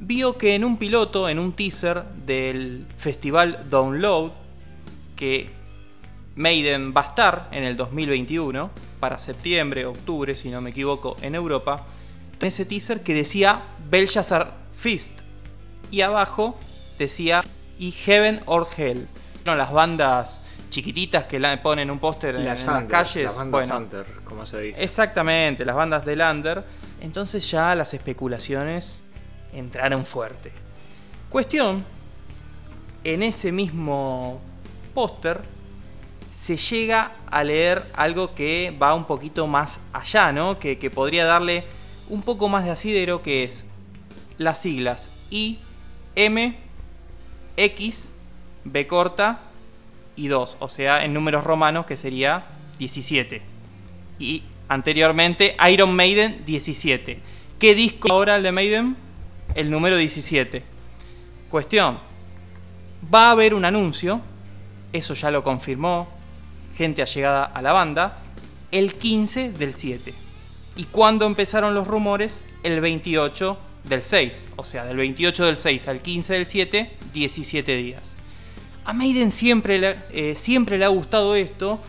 [0.00, 4.32] vio que en un piloto, en un teaser del festival Download,
[5.14, 5.48] que
[6.34, 11.36] Maiden va a estar en el 2021, para septiembre, octubre, si no me equivoco, en
[11.36, 11.86] Europa,
[12.40, 15.20] en ese teaser que decía Belshazzar Fist.
[15.92, 16.58] Y abajo
[16.98, 17.44] decía
[17.78, 19.06] y Heaven or Hell.
[19.44, 20.38] No, las bandas
[20.70, 23.24] chiquititas que la ponen un póster en, Las under, calles.
[23.24, 24.82] Las bandas bueno, under, como se dice.
[24.82, 26.64] exactamente, las bandas de Lander.
[27.00, 28.98] Entonces ya las especulaciones
[29.52, 30.50] entraron fuerte.
[31.28, 31.84] Cuestión,
[33.04, 34.40] en ese mismo
[34.94, 35.40] póster
[36.32, 40.58] se llega a leer algo que va un poquito más allá, ¿no?
[40.58, 41.64] Que, que podría darle
[42.08, 43.64] un poco más de asidero, que es
[44.38, 45.58] las siglas I,
[46.16, 46.56] M,
[47.56, 48.10] X,
[48.64, 49.40] B corta
[50.16, 52.46] y 2, o sea, en números romanos que sería
[52.78, 53.42] 17.
[54.18, 57.18] Y anteriormente Iron Maiden 17.
[57.58, 58.96] ¿Qué disco ahora el de Maiden?
[59.54, 60.62] El número 17.
[61.50, 61.98] Cuestión,
[63.12, 64.20] va a haber un anuncio,
[64.92, 66.08] eso ya lo confirmó
[66.76, 68.18] gente allegada a la banda,
[68.70, 70.12] el 15 del 7.
[70.76, 72.42] ¿Y cuándo empezaron los rumores?
[72.62, 74.48] El 28 del 6.
[74.56, 78.14] O sea, del 28 del 6 al 15 del 7, 17 días.
[78.84, 81.80] A Maiden siempre le, eh, siempre le ha gustado esto.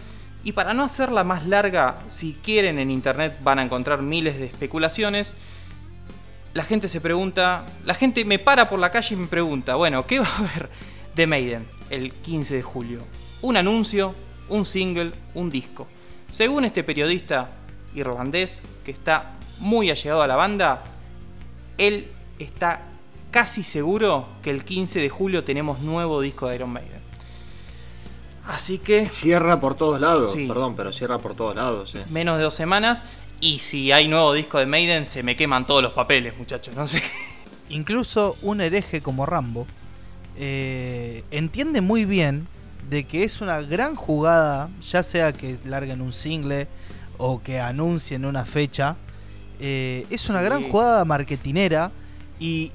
[0.44, 4.46] Y para no hacerla más larga, si quieren en internet van a encontrar miles de
[4.46, 5.36] especulaciones.
[6.54, 10.06] La gente se pregunta, la gente me para por la calle y me pregunta, bueno,
[10.06, 10.70] ¿qué va a haber
[11.16, 13.00] de Maiden el 15 de julio?
[13.42, 14.16] Un anuncio,
[14.48, 15.88] un single, un disco.
[16.30, 17.50] Según este periodista
[17.94, 20.84] irlandés que está muy allegado a la banda,
[21.78, 22.08] él
[22.40, 22.82] está
[23.32, 27.04] casi seguro que el 15 de julio tenemos nuevo disco de Iron Maiden.
[28.48, 30.48] Así que Cierra por todos lados, Sí.
[30.48, 31.96] perdón, pero cierra por todos lados.
[31.96, 32.04] eh.
[32.10, 33.04] menos de dos semanas
[33.42, 36.76] y si hay nuevo disco de Maiden se me queman todos los papeles, muchachos.
[36.76, 37.08] No sé qué.
[37.70, 39.66] Incluso un hereje como Rambo
[40.38, 42.48] eh, entiende muy bien
[42.90, 46.68] de que es una gran jugada, ya sea que larguen un single
[47.18, 48.96] o que anuncien una fecha,
[49.60, 50.46] eh, es una Sí.
[50.46, 51.92] gran jugada marketinera
[52.40, 52.72] y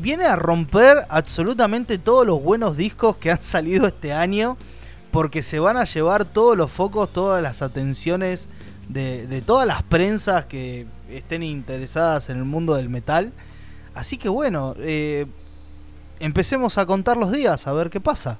[0.00, 4.56] viene a romper absolutamente todos los buenos discos que han salido este año
[5.10, 8.48] porque se van a llevar todos los focos, todas las atenciones
[8.88, 13.32] de, de todas las prensas que estén interesadas en el mundo del metal.
[13.94, 15.26] Así que bueno, eh,
[16.20, 18.38] empecemos a contar los días, a ver qué pasa.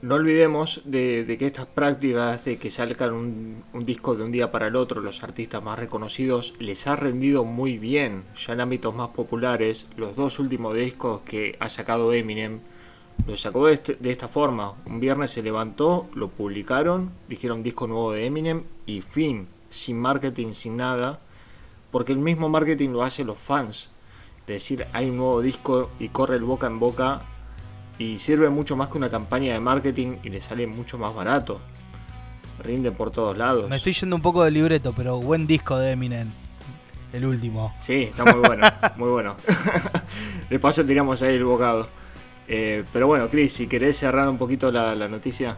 [0.00, 4.52] No olvidemos de, que estas prácticas de que salgan un, un disco de un día
[4.52, 8.22] para el otro, los artistas más reconocidos, les ha rendido muy bien.
[8.36, 12.60] Ya en ámbitos más populares, los dos últimos discos que ha sacado Eminem,
[13.26, 14.74] los sacó de, este- de esta forma.
[14.86, 20.52] Un viernes se levantó, lo publicaron, dijeron disco nuevo de Eminem y fin, sin marketing,
[20.52, 21.18] sin nada,
[21.90, 23.90] porque el mismo marketing lo hacen los fans.
[24.46, 27.22] De decir, hay un nuevo disco y corre el boca en boca
[27.98, 31.60] y sirve mucho más que una campaña de marketing y le sale mucho más barato.
[32.62, 33.68] Rinde por todos lados.
[33.68, 36.28] Me estoy yendo un poco de libreto, pero buen disco de Eminem.
[37.12, 37.74] El último.
[37.78, 39.36] Sí, está muy bueno, muy bueno.
[40.50, 41.88] De paso tiramos ahí el bocado.
[42.46, 45.56] Eh, pero bueno, Chris, si querés cerrar un poquito la, la noticia.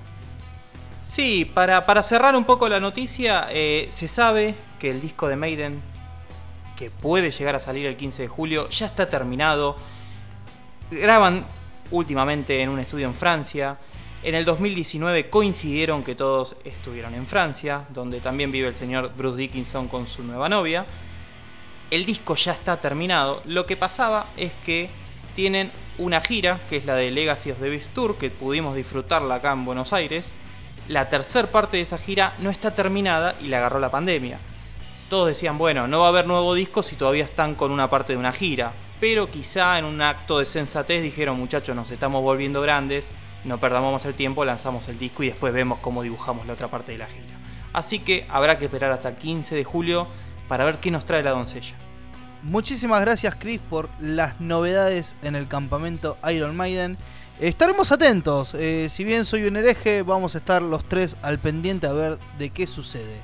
[1.03, 5.37] Sí, para, para cerrar un poco la noticia, eh, se sabe que el disco de
[5.37, 5.81] Maiden,
[6.77, 9.75] que puede llegar a salir el 15 de julio, ya está terminado.
[10.91, 11.45] Graban
[11.91, 13.79] últimamente en un estudio en Francia.
[14.23, 19.37] En el 2019 coincidieron que todos estuvieron en Francia, donde también vive el señor Bruce
[19.37, 20.85] Dickinson con su nueva novia.
[21.91, 23.43] El disco ya está terminado.
[23.47, 24.91] Lo que pasaba es que
[25.35, 29.37] tienen una gira, que es la de Legacy of the Beast Tour, que pudimos disfrutarla
[29.37, 30.33] acá en Buenos Aires.
[30.89, 34.39] La tercer parte de esa gira no está terminada y la agarró la pandemia.
[35.09, 38.13] Todos decían, bueno, no va a haber nuevo disco si todavía están con una parte
[38.13, 38.73] de una gira.
[39.01, 43.07] Pero quizá en un acto de sensatez dijeron, muchachos, nos estamos volviendo grandes,
[43.45, 46.69] no perdamos más el tiempo, lanzamos el disco y después vemos cómo dibujamos la otra
[46.69, 47.25] parte de la gira.
[47.73, 50.07] Así que habrá que esperar hasta el 15 de julio
[50.49, 51.75] para ver qué nos trae la doncella.
[52.43, 56.99] Muchísimas gracias Chris por las novedades en el campamento Iron Maiden.
[57.39, 61.87] Estaremos atentos, eh, si bien soy un hereje, vamos a estar los tres al pendiente
[61.87, 63.17] a ver de qué sucede.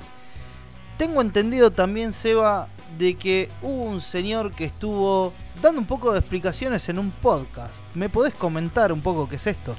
[0.97, 2.67] Tengo entendido también, Seba,
[2.97, 7.75] de que hubo un señor que estuvo dando un poco de explicaciones en un podcast.
[7.93, 9.75] ¿Me podés comentar un poco qué es esto?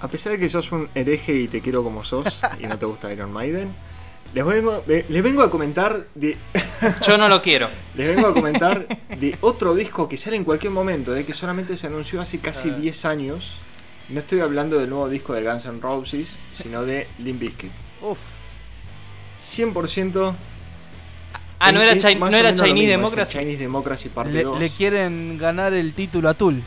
[0.00, 2.86] A pesar de que sos un hereje y te quiero como sos y no te
[2.86, 3.72] gusta Iron Maiden,
[4.34, 6.36] les vengo, le- les vengo a comentar de...
[7.06, 7.68] Yo no lo quiero.
[7.94, 8.86] Les vengo a comentar
[9.18, 12.68] de otro disco que sale en cualquier momento, eh, que solamente se anunció hace casi
[12.70, 12.74] Ah.
[12.74, 13.54] 10 años.
[14.10, 17.70] No estoy hablando del nuevo disco de Guns N' Roses, sino de Limp Bizkit.
[18.02, 18.18] Uf.
[19.40, 20.34] 100%.
[21.58, 23.38] Ah, no era, es Chi- más no o era Chinese mismo, Democracy.
[23.38, 24.60] Chinese Democracy parte Le, 2.
[24.60, 26.62] le quieren ganar el título a Tool.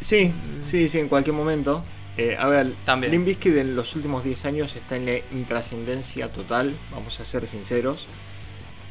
[0.00, 0.32] Sí,
[0.64, 1.84] sí, sí, en cualquier momento.
[2.16, 3.10] Eh, a ver, También.
[3.12, 7.46] Limp Bizkit en los últimos 10 años está en la intrascendencia total, vamos a ser
[7.46, 8.06] sinceros.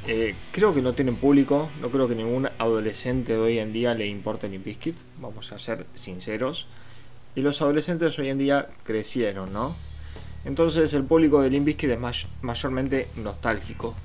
[0.08, 3.94] Eh, creo que no tienen público, no creo que ningún adolescente de hoy en día
[3.94, 6.66] le importe Limp Bizkit, vamos a ser sinceros.
[7.36, 9.76] Y los adolescentes hoy en día crecieron, ¿no?
[10.44, 13.96] Entonces el público de Limp Bizkit es may- mayormente nostálgico.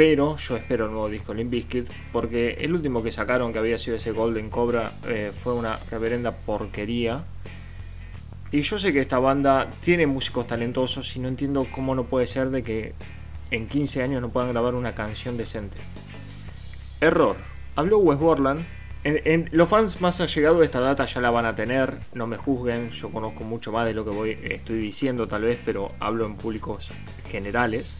[0.00, 3.76] Pero yo espero el nuevo disco Limp Bizkit porque el último que sacaron que había
[3.76, 7.24] sido ese Golden Cobra eh, fue una reverenda porquería.
[8.50, 12.26] Y yo sé que esta banda tiene músicos talentosos y no entiendo cómo no puede
[12.26, 12.94] ser de que
[13.50, 15.76] en 15 años no puedan grabar una canción decente.
[17.02, 17.36] Error.
[17.76, 18.18] Habló Wes
[19.52, 21.98] los fans más allegados de esta data ya la van a tener.
[22.14, 22.90] No me juzguen.
[22.92, 26.90] Yo conozco mucho más de lo que estoy diciendo tal vez, pero hablo en públicos
[27.28, 27.98] generales.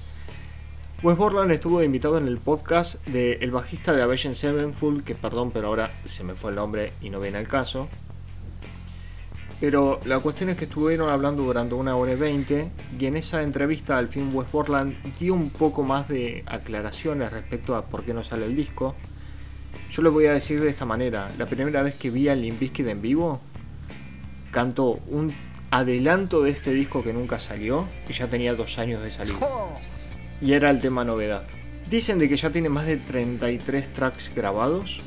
[1.03, 5.51] Wes Borland estuvo invitado en el podcast de el bajista de Avenged Sevenfold, que perdón,
[5.51, 7.89] pero ahora se me fue el nombre y no viene al caso.
[9.61, 13.43] Pero la cuestión es que estuvieron hablando durante una hora y veinte y en esa
[13.43, 18.13] entrevista al fin West Portland dio un poco más de aclaraciones respecto a por qué
[18.13, 18.95] no sale el disco.
[19.91, 22.61] Yo les voy a decir de esta manera, la primera vez que vi a Limp
[22.79, 23.41] en vivo,
[24.51, 25.33] cantó un
[25.71, 29.37] adelanto de este disco que nunca salió y ya tenía dos años de salir.
[30.41, 31.45] Y era el tema novedad.
[31.89, 35.03] Dicen de que ya tiene más de 33 tracks grabados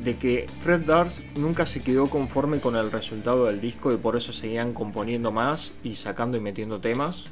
[0.00, 4.16] de que Fred Durst nunca se quedó conforme con el resultado del disco y por
[4.16, 7.26] eso seguían componiendo más y sacando y metiendo temas.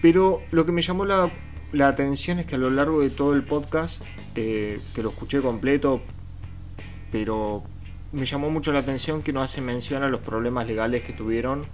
[0.00, 1.28] Pero lo que me llamó la,
[1.80, 4.04] atención es que a lo largo de todo el podcast,
[4.36, 6.00] eh, que lo escuché completo,
[7.10, 7.64] pero
[8.12, 11.64] me llamó mucho la atención que no hace mención a los problemas legales que tuvieron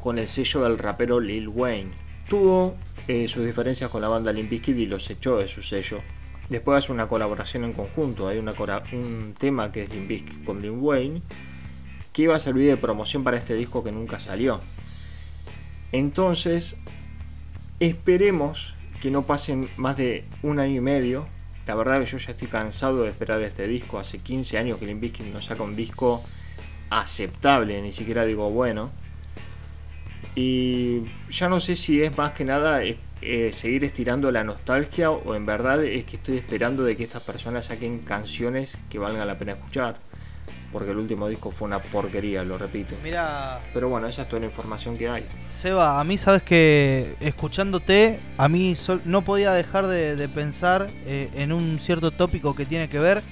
[0.00, 1.92] con el sello del rapero Lil Wayne.
[2.28, 2.74] Tuvo
[3.06, 6.00] eh, sus diferencias con la banda Limp y los echó de su sello.
[6.48, 11.22] Después hace una colaboración en conjunto, hay un tema que es Limp con Lil Wayne,
[12.12, 14.60] que iba a servir de promoción para este disco que nunca salió.
[15.92, 16.76] Entonces,
[17.80, 21.26] esperemos que no pasen más de un año y medio.
[21.66, 23.98] La verdad que yo ya estoy cansado de esperar este disco.
[23.98, 26.22] Hace 15 años que Limp Bizkit no saca un disco
[26.90, 28.90] aceptable, ni siquiera digo bueno.
[30.34, 35.10] Y ya no sé si es más que nada eh, eh, seguir estirando la nostalgia
[35.10, 39.26] o en verdad es que estoy esperando de que estas personas saquen canciones que valgan
[39.26, 39.96] la pena escuchar.
[40.72, 42.96] Porque el último disco fue una porquería, lo repito.
[43.00, 45.24] Mira, Pero bueno, esa es toda la información que hay.
[45.48, 50.88] Seba, a mí sabes que escuchándote, a mí sol- no podía dejar de, de pensar
[51.06, 53.22] eh, en un cierto tópico que tiene que ver,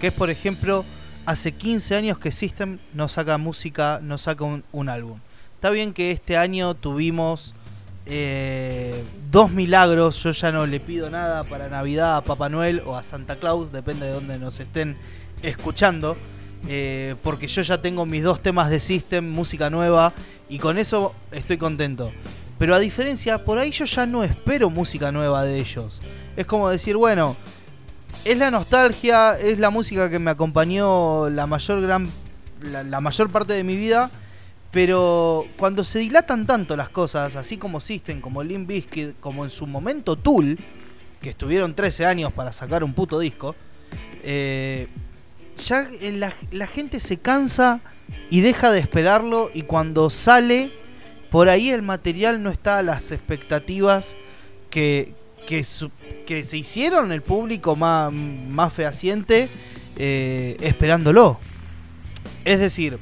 [0.00, 0.84] que es por ejemplo,
[1.26, 5.18] hace 15 años que System no saca música, no saca un, un álbum.
[5.62, 7.54] Está bien que este año tuvimos
[8.06, 12.96] eh, dos milagros, yo ya no le pido nada para Navidad a Papá Noel o
[12.96, 14.96] a Santa Claus, depende de donde nos estén
[15.40, 16.16] escuchando.
[16.66, 20.12] eh, porque yo ya tengo mis dos temas de System, música nueva,
[20.48, 22.10] y con eso estoy contento.
[22.58, 26.02] Pero a diferencia, por ahí yo ya no espero música nueva de ellos.
[26.36, 27.36] Es como decir, bueno,
[28.24, 32.10] es la nostalgia, es la música que me acompañó la mayor gran
[32.62, 34.10] la, la mayor parte de mi vida,
[34.72, 39.50] pero cuando se dilatan tanto las cosas, así como System, como Limp Bizkit, como en
[39.50, 40.58] su momento Tool,
[41.20, 43.54] que estuvieron 13 años para sacar un puto disco,
[44.22, 44.88] eh,
[45.58, 47.80] ya eh, la, gente se cansa
[48.30, 50.72] y deja de esperarlo y cuando sale,
[51.30, 54.16] por ahí el material no está a las expectativas
[54.70, 55.14] que,
[55.46, 59.50] que se hicieron el público más, más fehaciente
[59.96, 61.38] eh, esperándolo.
[62.46, 62.98] Es decir,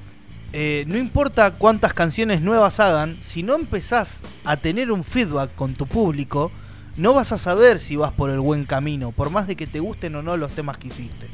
[0.52, 5.74] eh, no importa cuántas canciones nuevas hagan, si no empezás a tener un feedback con
[5.74, 6.50] tu público,
[6.96, 9.80] no vas a saber si vas por el buen camino, por más de que te
[9.80, 11.28] gusten o no los temas que hiciste.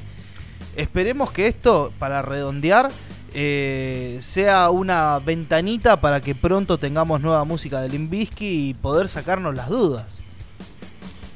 [0.76, 2.90] Esperemos que esto, para redondear,
[3.32, 9.54] eh, sea una ventanita para que pronto tengamos nueva música de Limbisky y poder sacarnos
[9.54, 10.22] las dudas.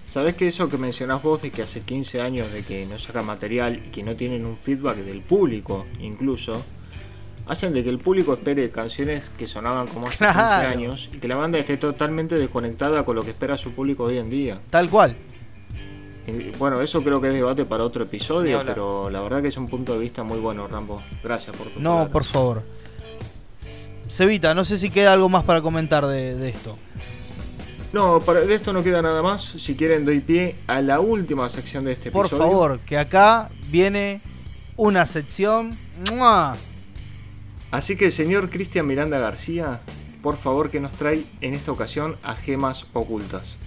[0.07, 3.26] ¿Sabés que eso que mencionás vos de que hace 15 años de que no sacan
[3.26, 6.62] material y que no tienen un feedback del público incluso,
[7.47, 10.68] hacen de que el público espere canciones que sonaban como hace 15 Claro.
[10.70, 14.18] años y que la banda esté totalmente desconectada con lo que espera su público hoy
[14.18, 14.61] en día?
[14.70, 15.16] Tal cual.
[16.26, 19.57] Eh, Bueno, eso creo que es debate para otro episodio, pero la verdad que es
[19.57, 21.03] un punto de vista muy bueno, Rambo.
[21.24, 22.12] Gracias por tu No, palabra.
[22.12, 22.62] por favor.
[24.09, 26.76] Cevita, no sé si queda algo más para comentar de, de esto.
[27.93, 29.43] No, para, de esto no queda nada más.
[29.43, 32.45] Si quieren, doy pie a la última sección de este Por episodio.
[32.51, 34.20] favor, que acá viene
[34.76, 35.76] una sección.
[36.12, 36.57] ¡mua!
[37.71, 39.81] Así que el señor Cristian Miranda García,
[40.23, 43.59] por favor, que nos trae en esta ocasión a gemas ocultas.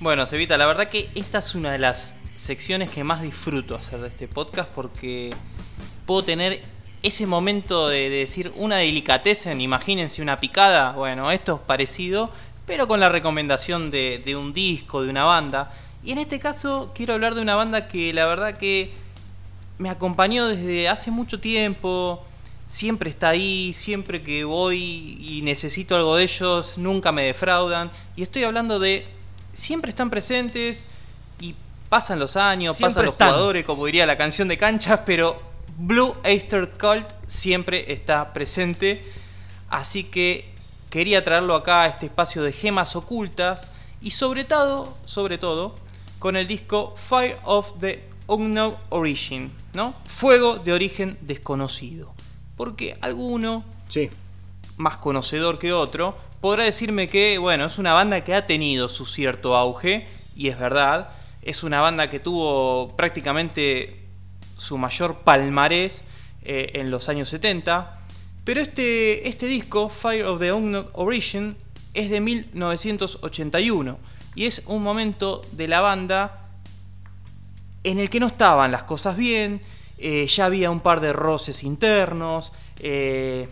[0.00, 4.00] Bueno, Cevita, la verdad que esta es una de las secciones que más disfruto hacer
[4.00, 5.34] de este podcast porque
[6.04, 6.60] puedo tener
[7.02, 12.30] ese momento de, de decir una delicatessen, imagínense una picada, bueno, esto es parecido,
[12.66, 15.72] pero con la recomendación de un disco, de una banda.
[16.04, 18.92] Y en este caso quiero hablar de una banda que la verdad que
[19.78, 22.24] me acompañó desde hace mucho tiempo,
[22.68, 27.90] siempre está ahí, siempre que voy y necesito algo de ellos, nunca me defraudan.
[28.16, 29.06] Y estoy hablando de,
[29.52, 30.88] siempre están presentes
[31.40, 31.54] y
[31.88, 33.28] pasan los años, Siempre pasan los están.
[33.28, 35.40] jugadores, como diría la canción de canchas, pero
[35.78, 39.04] Blue Oyster Cult siempre está presente.
[39.68, 40.52] Así que
[40.90, 43.68] quería traerlo acá a este espacio de gemas ocultas
[44.00, 45.76] y sobre todo, sobre todo,
[46.18, 49.94] con el disco Fire of the Unknown Origin, ¿no?
[50.06, 52.14] Fuego de origen desconocido.
[52.56, 54.10] Porque alguno, Sí,
[54.76, 59.06] más conocedor que otro, podrá decirme que, bueno, es una banda que ha tenido su
[59.06, 61.10] cierto auge, y es verdad,
[61.42, 64.02] es una banda que tuvo prácticamente
[64.56, 66.02] su mayor palmarés
[66.42, 68.00] eh, en los años 70,
[68.44, 71.56] pero este, este disco, Fire of the Unknown Origin,
[71.94, 73.98] es de 1981,
[74.34, 76.45] y es un momento de la banda
[77.86, 79.62] en el que no estaban las cosas bien,
[79.98, 83.48] eh, ya había un par de roces internos, eh,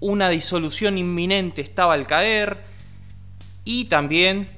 [0.00, 2.64] una disolución inminente estaba al caer
[3.66, 4.48] y también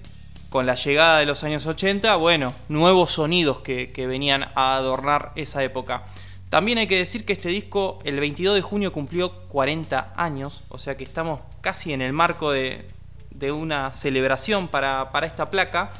[0.50, 5.64] con la llegada de los años 80, bueno, nuevos sonidos que, venían a adornar esa
[5.64, 6.04] época.
[6.48, 10.78] También hay que decir que este disco el 22 de junio cumplió 40 años, o
[10.78, 12.86] sea que estamos casi en el marco de,
[13.30, 15.90] de una celebración para, para esta placa.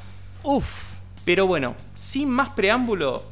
[0.45, 0.92] Uf.
[1.25, 3.23] Pero bueno, sin más preámbulo,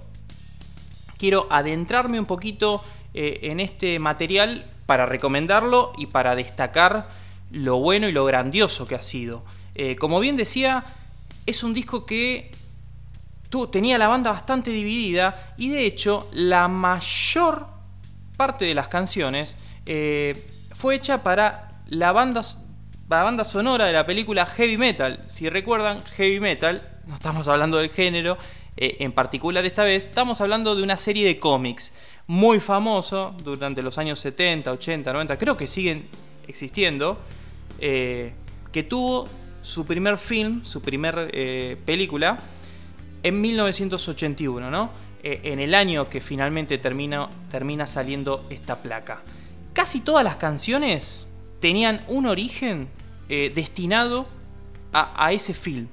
[1.18, 2.84] quiero adentrarme un poquito
[3.14, 7.08] eh, en este material para recomendarlo y para destacar
[7.50, 9.42] lo bueno y lo grandioso que ha sido.
[9.74, 10.84] Eh, como bien decía,
[11.46, 12.50] es un disco que
[13.48, 17.66] tu- tenía la banda bastante dividida y de hecho la mayor
[18.36, 22.42] parte de las canciones eh, fue hecha para la banda,
[23.18, 25.24] la banda sonora de la película Heavy Metal.
[25.26, 28.38] Si recuerdan, Heavy Metal, no estamos hablando del género
[28.76, 31.92] eh, en particular esta vez, estamos hablando de una serie de cómics
[32.28, 36.06] muy famoso durante los años 70, 80, 90, creo que siguen
[36.46, 37.18] existiendo,
[37.80, 38.32] eh,
[38.70, 39.26] que tuvo
[39.62, 42.38] su primer film, su primer eh, película,
[43.24, 44.90] en 1981, ¿no?
[45.22, 49.20] En el año que finalmente termina, termina saliendo esta placa.
[49.74, 51.26] Casi todas las canciones
[51.60, 52.88] tenían un origen
[53.32, 54.26] eh, destinado
[54.92, 55.86] a, ese film.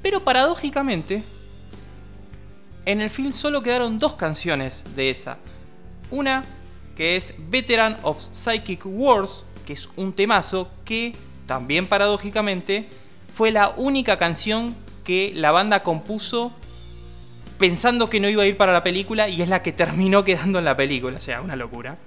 [0.00, 1.24] Pero paradójicamente,
[2.86, 5.38] en el film solo quedaron dos canciones de esa.
[6.12, 6.44] Una
[6.94, 11.16] que es Veteran of Psychic Wars, que es un temazo que
[11.48, 12.88] también paradójicamente
[13.34, 16.52] fue la única canción que la banda compuso
[17.58, 20.60] pensando que no iba a ir para la película y es la que terminó quedando
[20.60, 21.16] en la película.
[21.16, 21.98] O sea, una locura.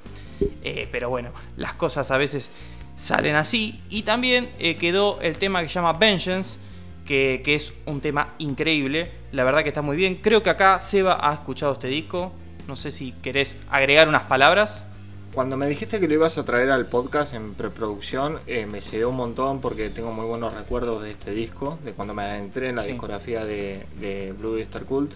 [0.64, 2.52] Eh, pero bueno, las cosas a veces
[2.98, 3.80] salen así.
[3.90, 6.60] Y también eh, quedó el tema que se llama Vengeance,
[7.06, 9.12] que, que es un tema increíble.
[9.32, 10.16] La verdad que está muy bien.
[10.16, 12.34] Creo que acá Seba ha escuchado este disco.
[12.68, 14.86] No sé si querés agregar unas palabras.
[15.34, 19.10] Cuando me dijiste que lo ibas a traer al podcast en preproducción, eh, me cedió
[19.10, 22.76] un montón porque tengo muy buenos recuerdos de este disco, de cuando me adentré en
[22.78, 22.90] la Sí.
[22.90, 25.12] discografía de, de Blue Oyster Cult.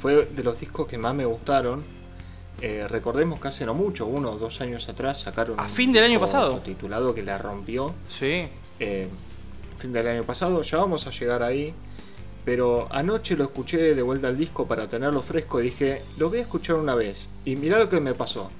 [0.00, 1.82] Fue de los discos que más me gustaron.
[2.62, 6.04] Eh, recordemos que hace no mucho, uno o dos años atrás, sacaron A fin del
[6.04, 6.58] año pasado.
[6.64, 7.94] titulado que la rompió.
[8.08, 8.48] Sí.
[8.80, 9.08] eh,
[9.78, 11.74] fin del año pasado, ya vamos a llegar ahí.
[12.46, 16.38] Pero anoche lo escuché de vuelta al disco para tenerlo fresco y dije, lo voy
[16.38, 17.28] a escuchar una vez.
[17.44, 18.50] Y mirá lo que me pasó.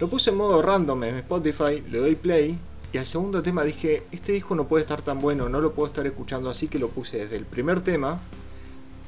[0.00, 2.58] Lo puse en modo random en Spotify, le doy play
[2.92, 5.88] y al segundo tema dije, este disco no puede estar tan bueno, no lo puedo
[5.88, 8.18] estar escuchando así que lo puse desde el primer tema,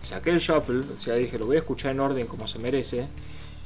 [0.02, 3.08] saqué el shuffle, o sea, dije, lo voy a escuchar en orden como se merece.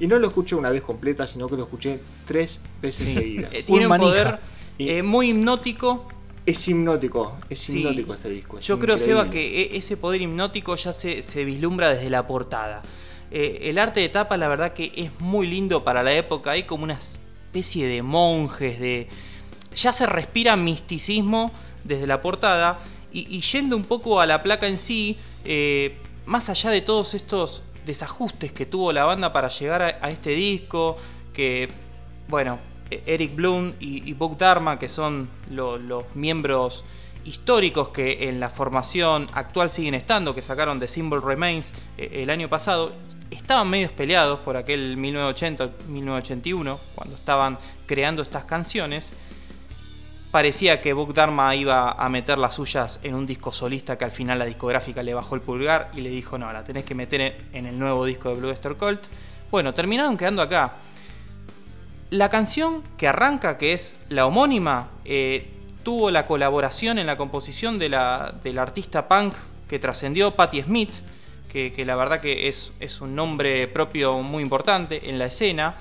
[0.00, 3.14] Y no lo escuché una vez completa, sino que lo escuché tres veces Sí.
[3.14, 3.52] seguidas.
[3.52, 4.38] Eh, Tiene un poder
[4.78, 6.06] eh, muy hipnótico.
[6.46, 7.80] Es hipnótico, es Sí.
[7.80, 8.58] hipnótico este disco.
[8.58, 9.20] es Yo creo, increíble.
[9.22, 12.82] Seba, que e- ese poder hipnótico ya se, se vislumbra desde la portada.
[13.30, 16.52] Eh, el arte de tapa, la verdad que es muy lindo para la época.
[16.52, 19.08] Hay como una especie de monjes, de...
[19.76, 21.50] Ya se respira misticismo
[21.84, 22.78] desde la portada.
[23.12, 25.94] Y, y yendo un poco a la placa en sí, eh,
[26.24, 30.96] más allá de todos estos desajustes que tuvo la banda para llegar a, este disco,
[31.32, 31.68] que,
[32.28, 32.58] bueno,
[32.90, 36.84] eh, Eric Bloom y, y Dharma, que son lo- los miembros
[37.24, 42.30] históricos que en la formación actual siguen estando, que sacaron The Symbol Remains eh, el
[42.30, 42.92] año pasado,
[43.30, 49.12] estaban medio peleados por aquel 1980-1981, cuando estaban creando estas canciones.
[50.30, 54.10] Parecía que Book Dharma iba a meter las suyas en un disco solista que al
[54.10, 57.46] final la discográfica le bajó el pulgar y le dijo, no, la tenés que meter
[57.52, 59.00] en el nuevo disco de Blue Oyster Cult.
[59.50, 60.74] Bueno, terminaron quedando acá.
[62.10, 65.50] La canción que arranca, que es la homónima, eh,
[65.82, 69.32] tuvo la colaboración en la composición de la, del artista punk
[69.66, 70.90] que trascendió, Patti Smith,
[71.48, 75.74] que, la verdad que es, es un nombre propio muy importante en la escena.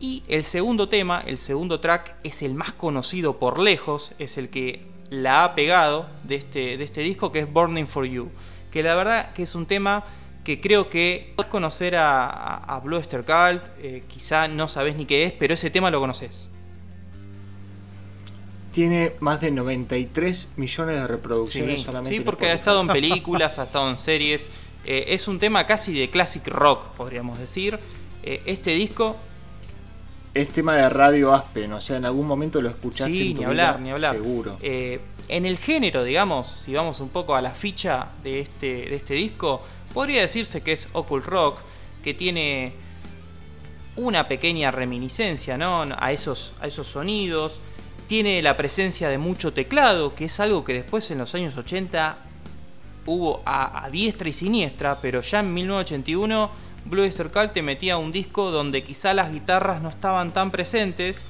[0.00, 4.48] Y el segundo tema, el segundo track, es el más conocido por lejos, es el
[4.48, 8.30] que la ha pegado de este, de este disco, que es Burning for You.
[8.70, 10.04] Que la verdad que es un tema
[10.42, 15.04] que creo que puedes conocer a, a, Blue Oyster Cult, eh, quizá no sabes ni
[15.04, 16.48] qué es, pero ese tema lo conoces.
[18.72, 22.16] Tiene más de 93 millones de reproducciones solamente.
[22.16, 24.46] Sí, porque ha estado en películas, ha estado en series.
[24.86, 27.78] Eh, es un tema casi de classic rock, podríamos decir.
[28.22, 29.16] Eh, este disco.
[30.32, 33.12] Es tema de radio Aspen, o sea, en algún momento lo escuchaste.
[33.12, 34.14] Sí, ni hablar, ni hablar.
[34.14, 34.58] Seguro.
[34.62, 39.14] en el género, digamos, si vamos un poco a la ficha de este, de este
[39.14, 39.62] disco,
[39.92, 41.58] Podría decirse que es occult rock,
[42.04, 42.72] que tiene
[43.96, 45.82] una pequeña reminiscencia ¿no?
[45.98, 47.60] a, esos, a esos sonidos.
[48.06, 52.18] Tiene la presencia de mucho teclado, que es algo que después en los años 80
[53.06, 56.50] hubo a, diestra y siniestra, pero ya en 1981
[56.84, 61.24] Blue Oyster Cult te metía un disco donde quizá las guitarras no estaban tan presentes,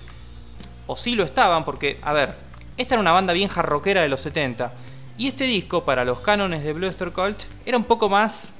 [0.86, 2.34] o sí lo estaban, porque, a ver,
[2.76, 4.72] esta era una banda bien jarroquera de los 70
[5.20, 8.52] y este disco, para los cánones de Oyster Cult, era un poco más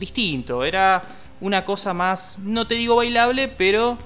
[0.00, 0.64] distinto.
[0.64, 1.02] Era
[1.38, 3.98] una cosa más, no te digo bailable, pero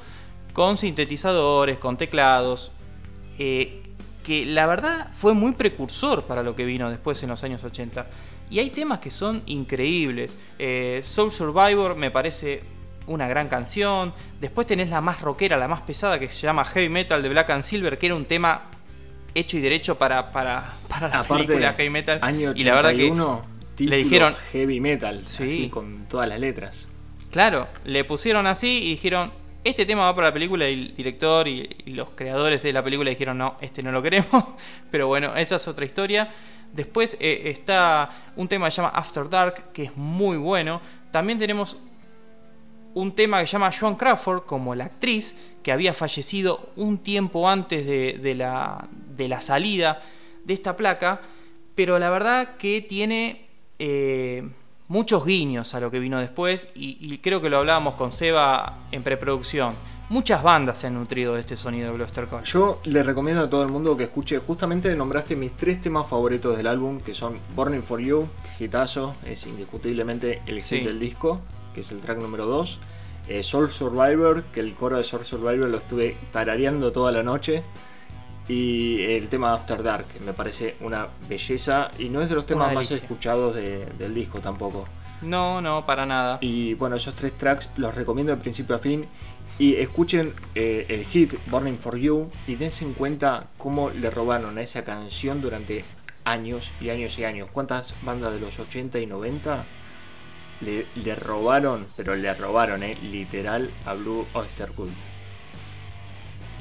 [0.53, 2.73] con sintetizadores, con teclados.
[3.39, 3.88] Eh,
[4.28, 8.06] que la verdad fue muy precursor para lo que vino después en los años 80.
[8.50, 10.38] Y hay temas que son increíbles.
[10.59, 12.62] Eh, Soul Survivor me parece
[13.06, 14.12] una gran canción.
[14.38, 17.48] Después tenés la más rockera, la más pesada, que se llama Heavy Metal de Black
[17.48, 18.64] and Silver, que era un tema
[19.34, 22.20] hecho y derecho para, para, para la película heavy metal.
[22.55, 26.88] y la verdad que le dijeron heavy metal, así con todas las letras.
[27.30, 29.32] Claro, le pusieron así y dijeron,
[29.64, 33.10] este tema va para la película y el director y, los creadores de la película
[33.10, 34.44] dijeron, no, este no lo queremos.
[34.90, 36.28] Pero bueno, esa es otra historia.
[36.72, 40.80] Después eh, está un tema que se llama After Dark, que es muy bueno.
[41.10, 41.76] También tenemos
[42.94, 47.48] un tema que se llama Joan Crawford, como la actriz, que había fallecido un tiempo
[47.48, 50.01] antes de, la, de la salida
[50.44, 51.20] de esta placa,
[51.74, 53.47] pero la verdad que tiene
[53.78, 54.48] eh,
[54.89, 59.02] muchos guiños a lo que vino después, y, creo que lo hablábamos con Seba en
[59.02, 59.74] preproducción.
[60.09, 63.62] Muchas bandas se han nutrido de este sonido de Bluster Yo le recomiendo a todo
[63.62, 67.82] el mundo que escuche, justamente nombraste mis tres temas favoritos del álbum, que son Burning
[67.82, 68.27] for You,
[68.59, 71.43] hitazo, es indiscutiblemente el hit del disco,
[71.74, 72.81] que es el track número 2.
[73.28, 77.62] Eh, Soul Survivor, que el coro de Soul Survivor lo estuve tarareando toda la noche.
[78.49, 82.73] Y el tema After Dark, me parece una belleza y no es de los temas
[82.73, 84.89] más escuchados del disco tampoco.
[85.20, 86.39] No, no, para nada.
[86.41, 89.07] Y bueno, esos tres tracks los recomiendo de principio a fin.
[89.59, 94.57] Y escuchen eh, el hit Burning for You y dense en cuenta cómo le robaron
[94.57, 95.85] a esa canción durante
[96.25, 97.49] años y años y años.
[97.53, 99.65] ¿Cuántas bandas de los 80 y 90
[100.61, 104.93] le, robaron, pero le robaron, eh, literal, a Blue Oyster Cult.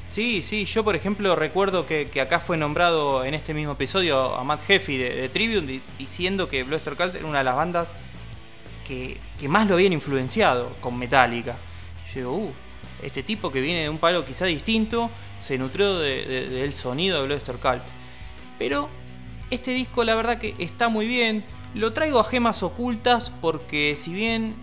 [0.08, 4.42] Sí, sí, yo por ejemplo recuerdo que, acá fue nombrado en este mismo episodio a
[4.42, 7.92] Matt Heffy de, Tribune diciendo que Blue Oyster Cult era una de las bandas
[8.86, 9.18] que,
[9.48, 11.56] más lo habían influenciado con Metallica.
[12.14, 12.52] Yo digo, uh,
[13.02, 15.10] este tipo que viene de un palo quizá distinto
[15.40, 17.82] se nutrió del sonido de Blue Oyster Cult.
[18.58, 18.88] Pero
[19.50, 21.44] este disco la verdad que está muy bien
[21.74, 24.56] lo traigo a gemas ocultas porque si bien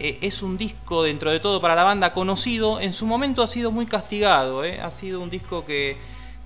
[0.00, 3.46] eh, es un disco dentro de todo para la banda conocido, en su momento ha
[3.46, 4.64] sido muy castigado.
[4.64, 4.80] Eh.
[4.80, 5.96] Ha sido un disco que,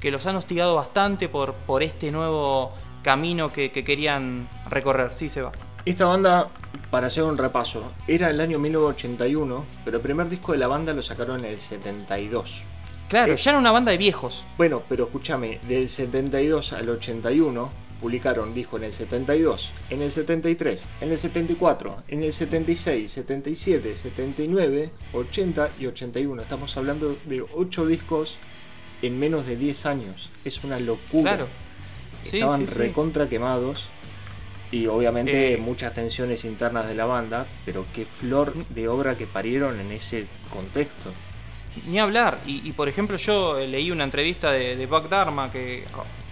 [0.03, 2.73] los han hostigado bastante por, por este nuevo
[3.03, 5.15] camino que, querían recorrer.
[5.15, 5.53] Sí, se va.
[5.85, 6.49] Esta banda,
[6.91, 10.93] para hacer un repaso, era el año 1981, pero el primer disco de la banda
[10.93, 12.65] lo sacaron en el 72.
[13.09, 14.47] Claro, eh, ya era una banda de viejos.
[14.57, 20.87] Bueno, pero escúchame, del 72 al 81 publicaron disco en el 72, en el 73,
[21.01, 26.43] en el 74, en el 76, 77, 79, 80 y 81.
[26.43, 28.39] Estamos hablando de 8 discos
[29.03, 30.31] en menos de 10 años.
[30.45, 31.37] Es una locura.
[31.37, 31.49] Claro.
[32.24, 33.87] Estaban recontra quemados
[34.73, 35.57] y obviamente eh.
[35.59, 40.27] muchas tensiones internas de la banda, pero qué flor de obra que parieron en ese
[40.53, 41.12] contexto.
[41.89, 42.39] Ni hablar.
[42.47, 45.85] Y, por ejemplo, yo leí una entrevista de, de Buck Dharma, que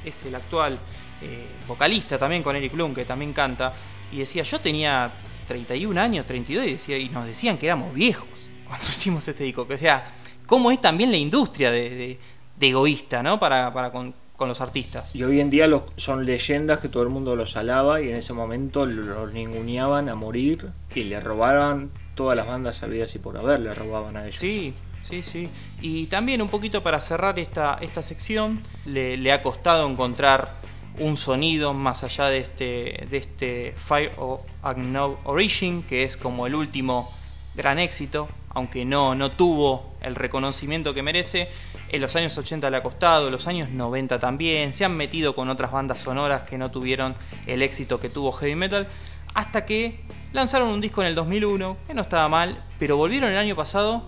[0.05, 0.79] es el actual
[1.23, 3.73] eh, vocalista también con Eric Bloom, que también canta,
[4.13, 5.11] y decía, yo tenía
[5.47, 8.29] 31 años, 32, y, decía, y nos decían que éramos viejos
[8.69, 9.67] cuando hicimos este disco.
[9.67, 10.05] Que, o sea,
[10.47, 12.19] cómo es también la industria de,
[12.61, 13.39] egoísta, ¿no?
[13.39, 15.15] Para, para con, los artistas.
[15.15, 18.17] Y hoy en día los, son leyendas que todo el mundo los alaba y en
[18.17, 23.37] ese momento los ninguneaban a morir y le robaban todas las bandas sabidas y por
[23.37, 24.37] haber, le robaban a ellos.
[24.37, 24.73] Sí,
[25.03, 25.51] sí, sí.
[25.83, 30.60] Y también un poquito para cerrar esta, esta sección, le, le ha costado encontrar
[30.99, 36.47] un sonido más allá de este, de este Fire of Unknown Origin, que es como
[36.47, 37.11] el último
[37.55, 41.49] gran éxito, aunque no, no tuvo el reconocimiento que merece.
[41.91, 45.35] En los años 80 le ha costado, en los años 90 también, se han metido
[45.35, 47.15] con otras bandas sonoras que no tuvieron
[47.47, 48.87] el éxito que tuvo Heavy Metal,
[49.35, 50.01] hasta que
[50.33, 54.05] lanzaron un disco en el 2001, que no estaba mal, pero volvieron el año pasado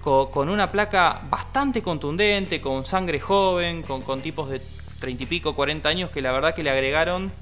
[0.00, 4.60] con, una placa bastante contundente, con sangre joven, con, con tipos de
[5.00, 7.32] 30 y pico, 40 años, que la verdad que le agregaron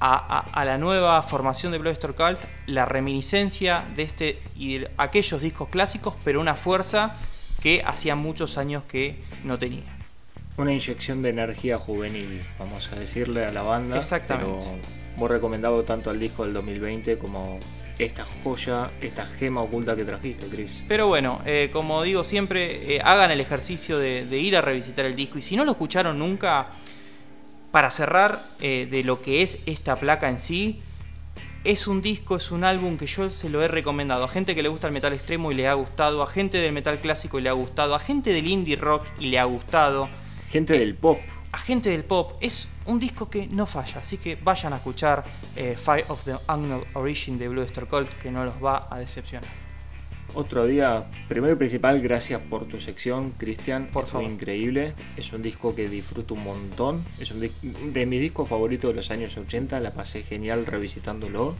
[0.00, 5.68] a, la nueva formación de Bloodstone Cult la reminiscencia de este y de aquellos discos
[5.68, 7.16] clásicos, pero una fuerza
[7.62, 9.82] que hacía muchos años que no tenía.
[10.56, 13.98] Una inyección de energía juvenil, vamos a decirle a la banda.
[13.98, 14.58] Exactamente.
[14.58, 14.78] Pero
[15.16, 17.58] hemos recomendado tanto el disco del 2020 como
[18.04, 20.82] esta joya, esta gema oculta que trajiste, Chris.
[20.88, 25.14] Pero bueno, eh, como digo siempre, eh, hagan el ejercicio de, ir a revisitar el
[25.14, 25.38] disco.
[25.38, 26.68] Y si no lo escucharon nunca,
[27.70, 30.80] para cerrar eh, de lo que es esta placa en sí,
[31.62, 34.62] es un disco, es un álbum que yo se lo he recomendado a gente que
[34.62, 37.42] le gusta el metal extremo y le ha gustado, a gente del metal clásico y
[37.42, 40.08] le ha gustado, a gente del indie rock y le ha gustado.
[40.48, 41.18] Gente del pop
[41.52, 42.32] agente del pop.
[42.40, 45.24] Es un disco que no falla, así que vayan a escuchar
[45.56, 48.98] eh, Fire of the Unknown Origin de Blue Star Cult, que no los va a
[48.98, 49.48] decepcionar.
[50.34, 53.88] Otro día, primero y principal, gracias por tu sección, Cristian.
[53.92, 54.94] Por Fue increíble.
[55.16, 57.04] Es un disco que disfruto un montón.
[57.18, 59.80] Es un de mis discos favoritos de los años 80.
[59.80, 61.56] La pasé genial revisitándolo.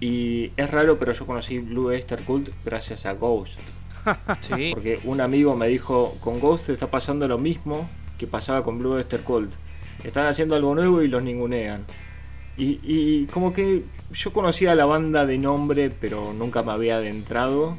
[0.00, 3.60] Y es raro, pero yo conocí Blue Easter Cult gracias a Ghost.
[4.40, 4.72] sí.
[4.74, 7.88] Porque un amigo me dijo, con Ghost está pasando lo mismo
[8.18, 9.50] que pasaba con Blue Esther Cold.
[10.04, 11.84] Están haciendo algo nuevo y los ningunean.
[12.60, 17.76] Y, como que yo conocía la banda de nombre, pero nunca me había adentrado.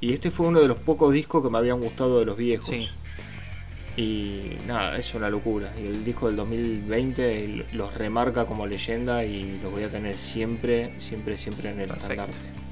[0.00, 2.74] Y este fue uno de los pocos discos que me habían gustado de los viejos.
[3.96, 5.72] Y nada, es una locura.
[5.78, 10.98] Y el disco del 2020 los remarca como leyenda y los voy a tener siempre,
[10.98, 12.65] siempre, siempre en el estandarte.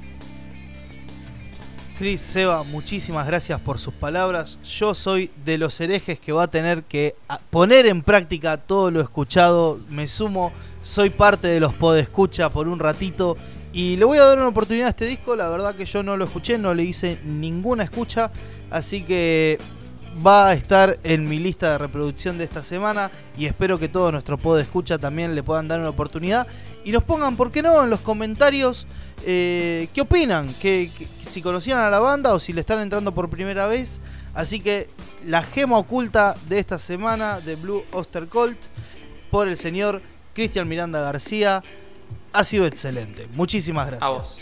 [1.96, 4.58] Chris, Seba, muchísimas gracias por sus palabras.
[4.64, 7.14] Yo soy de los herejes que va a tener que
[7.50, 9.78] poner en práctica todo lo escuchado.
[9.88, 10.52] Me sumo,
[10.82, 13.36] soy parte de los podescucha por un ratito.
[13.72, 15.36] Y le voy a dar una oportunidad a este disco.
[15.36, 18.32] La verdad que yo no lo escuché, no le hice ninguna escucha.
[18.72, 19.60] Así que
[20.26, 24.12] va a estar en mi lista de reproducción de esta semana y espero que todos
[24.12, 26.46] nuestro pod escucha también le puedan dar una oportunidad
[26.84, 28.86] y nos pongan, ¿por qué no?, en los comentarios
[29.26, 30.90] eh, qué opinan, que,
[31.22, 34.00] si conocían a la banda o si le están entrando por primera vez.
[34.34, 34.88] Así que
[35.26, 38.58] la gema oculta de esta semana de Blue Oster Colt
[39.30, 40.02] por el señor
[40.34, 41.62] Cristian Miranda García
[42.32, 43.28] ha sido excelente.
[43.34, 44.06] Muchísimas gracias.
[44.06, 44.38] A vos.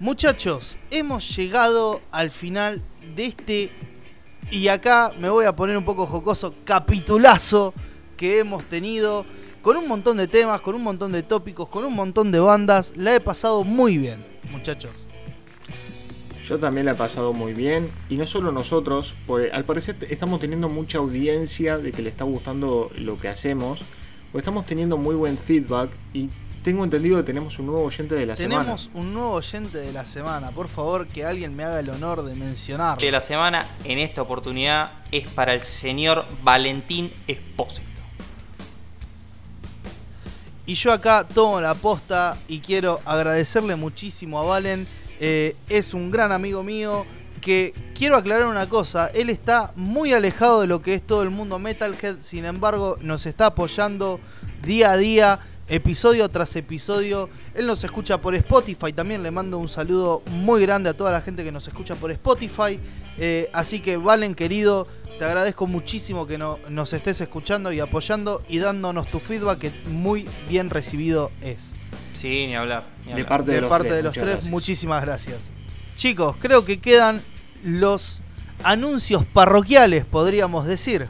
[0.00, 2.82] Muchachos, hemos llegado al final
[3.16, 3.70] de este
[4.50, 7.72] y acá me voy a poner un poco jocoso, capitulazo
[8.16, 9.24] que hemos tenido
[9.64, 12.92] con un montón de temas, con un montón de tópicos, con un montón de bandas.
[12.96, 14.22] La he pasado muy bien,
[14.52, 15.08] muchachos.
[16.44, 20.38] Yo también la he pasado muy bien y no solo nosotros, porque al parecer estamos
[20.38, 23.80] teniendo mucha audiencia de que le está gustando lo que hacemos,
[24.30, 26.28] pues estamos teniendo muy buen feedback y
[26.62, 28.60] tengo entendido que tenemos un nuevo oyente de la semana.
[28.60, 30.50] Tenemos un nuevo oyente de la semana.
[30.50, 33.00] Por favor, que alguien me haga el honor de mencionarlo.
[33.00, 37.93] De la semana, en esta oportunidad, es para el señor Valentín Espósito.
[40.66, 44.86] Y yo acá tomo la posta y quiero agradecerle muchísimo a Valen.
[45.20, 47.04] Eh, es un gran amigo mío
[47.42, 49.08] que quiero aclarar una cosa.
[49.08, 52.16] Él está muy alejado de lo que es todo el mundo Metalhead.
[52.22, 54.20] Sin embargo, nos está apoyando
[54.62, 57.28] día a día episodio tras episodio.
[57.54, 61.20] Él nos escucha por Spotify, también le mando un saludo muy grande a toda la
[61.20, 62.78] gente que nos escucha por Spotify.
[63.18, 64.86] Eh, así que Valen querido,
[65.18, 70.26] te agradezco muchísimo que nos estés escuchando y apoyando y dándonos tu feedback que muy
[70.48, 71.74] bien recibido es.
[72.14, 72.86] Sí, ni hablar.
[73.14, 75.50] De parte de, los tres, muchísimas gracias.
[75.94, 77.22] Chicos, creo que quedan
[77.62, 78.22] los
[78.62, 81.08] anuncios parroquiales, podríamos decir.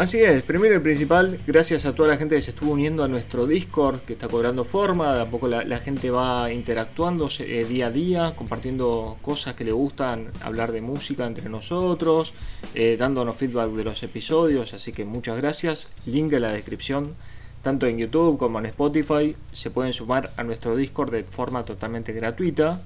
[0.00, 3.08] Así es, primero y principal, gracias a toda la gente que se estuvo uniendo a
[3.08, 7.88] nuestro Discord, que está cobrando forma, de a poco la, gente va interactuando eh, día
[7.88, 12.32] a día, compartiendo cosas que le gustan, hablar de música entre nosotros,
[12.74, 15.88] eh, dándonos feedback de los episodios, así que muchas gracias.
[16.06, 17.14] Link en la descripción,
[17.60, 22.14] tanto en YouTube como en Spotify, se pueden sumar a nuestro Discord de forma totalmente
[22.14, 22.80] gratuita.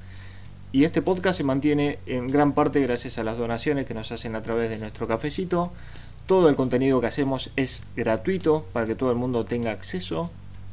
[0.72, 4.34] Y este podcast se mantiene en gran parte gracias a las donaciones que nos hacen
[4.34, 5.70] a través de nuestro cafecito.
[6.26, 10.30] Todo el contenido que hacemos es gratuito para que todo el mundo tenga acceso.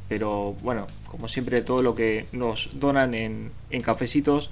[0.08, 3.52] Pero bueno, como siempre, todo lo que nos donan en,
[3.82, 4.50] cafecitos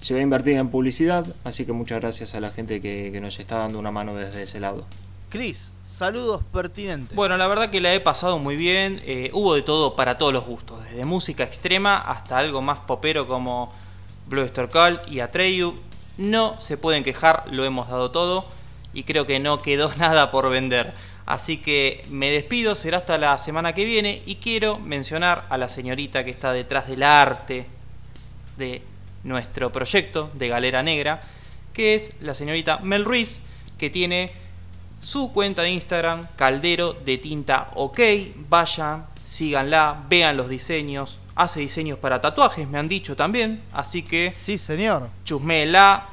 [0.00, 1.26] se va a invertir en publicidad.
[1.44, 4.60] Así que muchas gracias a la gente que, nos está dando una mano desde ese
[4.60, 4.84] lado.
[5.30, 7.16] Cris, saludos pertinentes.
[7.16, 9.00] Bueno, la verdad que la he pasado muy bien.
[9.06, 13.26] Eh, hubo de todo para todos los gustos, desde música extrema hasta algo más popero
[13.26, 13.72] como
[14.28, 15.74] Blue Call y Atreyu.
[16.18, 18.44] No se pueden quejar, lo hemos dado todo
[18.94, 20.92] y creo que no quedó nada por vender.
[21.24, 25.68] Así que me despido, será hasta la semana que viene y quiero mencionar a la
[25.68, 27.66] señorita que está detrás del arte
[28.56, 28.82] de
[29.24, 31.20] nuestro proyecto de Galera Negra,
[31.72, 33.40] que es la señorita Mel Ruiz,
[33.78, 34.30] que tiene
[35.00, 38.00] su cuenta de Instagram, Caldero de Tinta OK.
[38.48, 41.18] Vayan, síganla, vean los diseños.
[41.34, 43.62] Hace diseños para tatuajes, me han dicho también.
[43.72, 44.30] Así que.
[44.30, 45.08] Sí, señor.
[45.24, 46.04] Chusmela,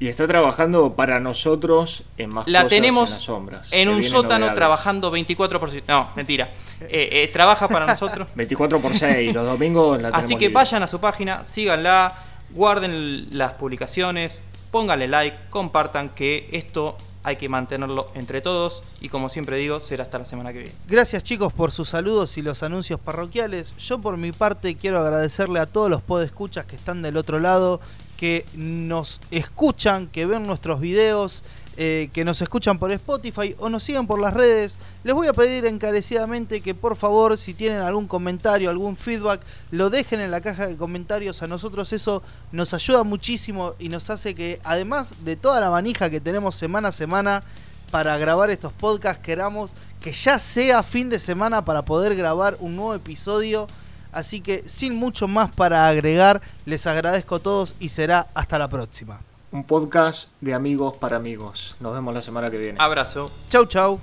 [0.00, 3.72] y está trabajando para nosotros en más la tenemos en las sombras.
[3.72, 6.50] En un sótano trabajando 24 por No, mentira.
[6.82, 8.28] Eh, eh, trabaja para nosotros.
[8.34, 12.14] 24 por 6, los domingos la Así que vayan a su página, síganla,
[12.50, 19.28] guarden las publicaciones, pónganle like, compartan que esto hay que mantenerlo entre todos y como
[19.28, 20.74] siempre digo, será hasta la semana que viene.
[20.86, 23.76] Gracias chicos por sus saludos y los anuncios parroquiales.
[23.76, 27.80] Yo por mi parte quiero agradecerle a todos los podescuchas que están del otro lado
[28.18, 31.44] que nos escuchan, que ven nuestros videos,
[31.76, 34.80] eh, que nos escuchan por Spotify o nos siguen por las redes.
[35.04, 39.40] Les voy a pedir encarecidamente que por favor, si tienen algún comentario, algún feedback,
[39.70, 41.40] lo dejen en la caja de comentarios.
[41.44, 42.20] A nosotros eso
[42.50, 46.88] nos ayuda muchísimo y nos hace que, además de toda la manija que tenemos semana
[46.88, 47.44] a semana
[47.92, 49.70] para grabar estos podcasts, queramos
[50.00, 53.68] que ya sea fin de semana para poder grabar un nuevo episodio
[54.12, 58.68] Así que sin mucho más para agregar, les agradezco a todos y será hasta la
[58.68, 59.20] próxima.
[59.50, 61.76] Un podcast de amigos para amigos.
[61.80, 62.78] Nos vemos la semana que viene.
[62.80, 63.30] Abrazo.
[63.48, 64.00] Chau, chau.